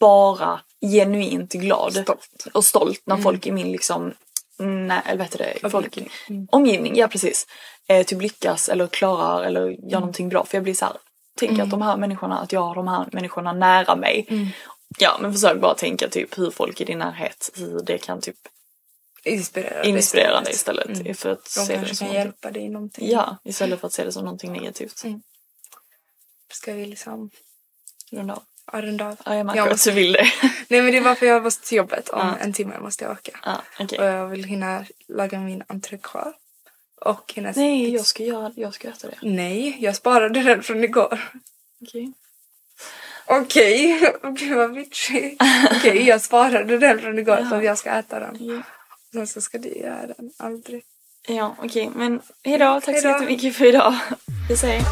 [0.00, 2.46] bara genuint glad Stolt.
[2.52, 4.12] och stolt när folk i min liksom,
[4.58, 6.10] nej, eller vet du det, folk, Omgivning.
[6.28, 6.48] Mm.
[6.50, 7.46] omgivning, ja precis,
[7.88, 10.44] eh, typ lyckas eller klarar eller gör någonting bra.
[10.44, 10.96] För jag blir så här,
[11.38, 14.26] tänk att de här människorna, att jag har de här människorna nära mig.
[14.98, 18.36] Ja men försök bara tänka typ hur folk i din närhet, hur det kan typ
[19.24, 20.90] Inspirera inspirera dig istället.
[20.90, 21.18] istället.
[21.18, 23.10] För att De se det kanske som kan någonting- hjälpa dig i någonting.
[23.10, 25.02] Ja, istället för att se det som någonting negativt.
[26.52, 27.30] Ska vi liksom
[28.12, 28.42] Runda av.
[28.72, 29.16] ja, runda av?
[29.26, 30.26] Ja, jag märker Jag att du vill det.
[30.68, 32.08] Nej men det var för jag måste till jobbet.
[32.08, 32.36] Om Ja.
[32.40, 33.38] en timme måste jag åka.
[33.44, 33.98] ja, okej.
[33.98, 36.32] Och jag vill hinna laga min entrecote.
[37.00, 37.52] Och hinna...
[37.56, 39.18] Nej, jag ska, göra, jag ska äta det.
[39.22, 41.32] Nej, jag sparade den från igår.
[41.82, 42.12] Okej.
[43.26, 44.00] Okej,
[44.38, 45.38] gud vad bitchig.
[45.76, 48.36] Okej, jag sparade den från igår så att jag ska äta den.
[48.40, 48.62] Ja.
[49.12, 50.30] Sen så ska du göra den.
[50.38, 50.82] Aldrig.
[51.28, 51.90] Ja, okej.
[51.94, 52.64] Men hejdå.
[52.80, 53.08] Tack så Hejdå.
[53.08, 53.94] jättemycket för idag.
[54.48, 54.82] Vi säger.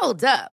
[0.00, 0.55] Hold up.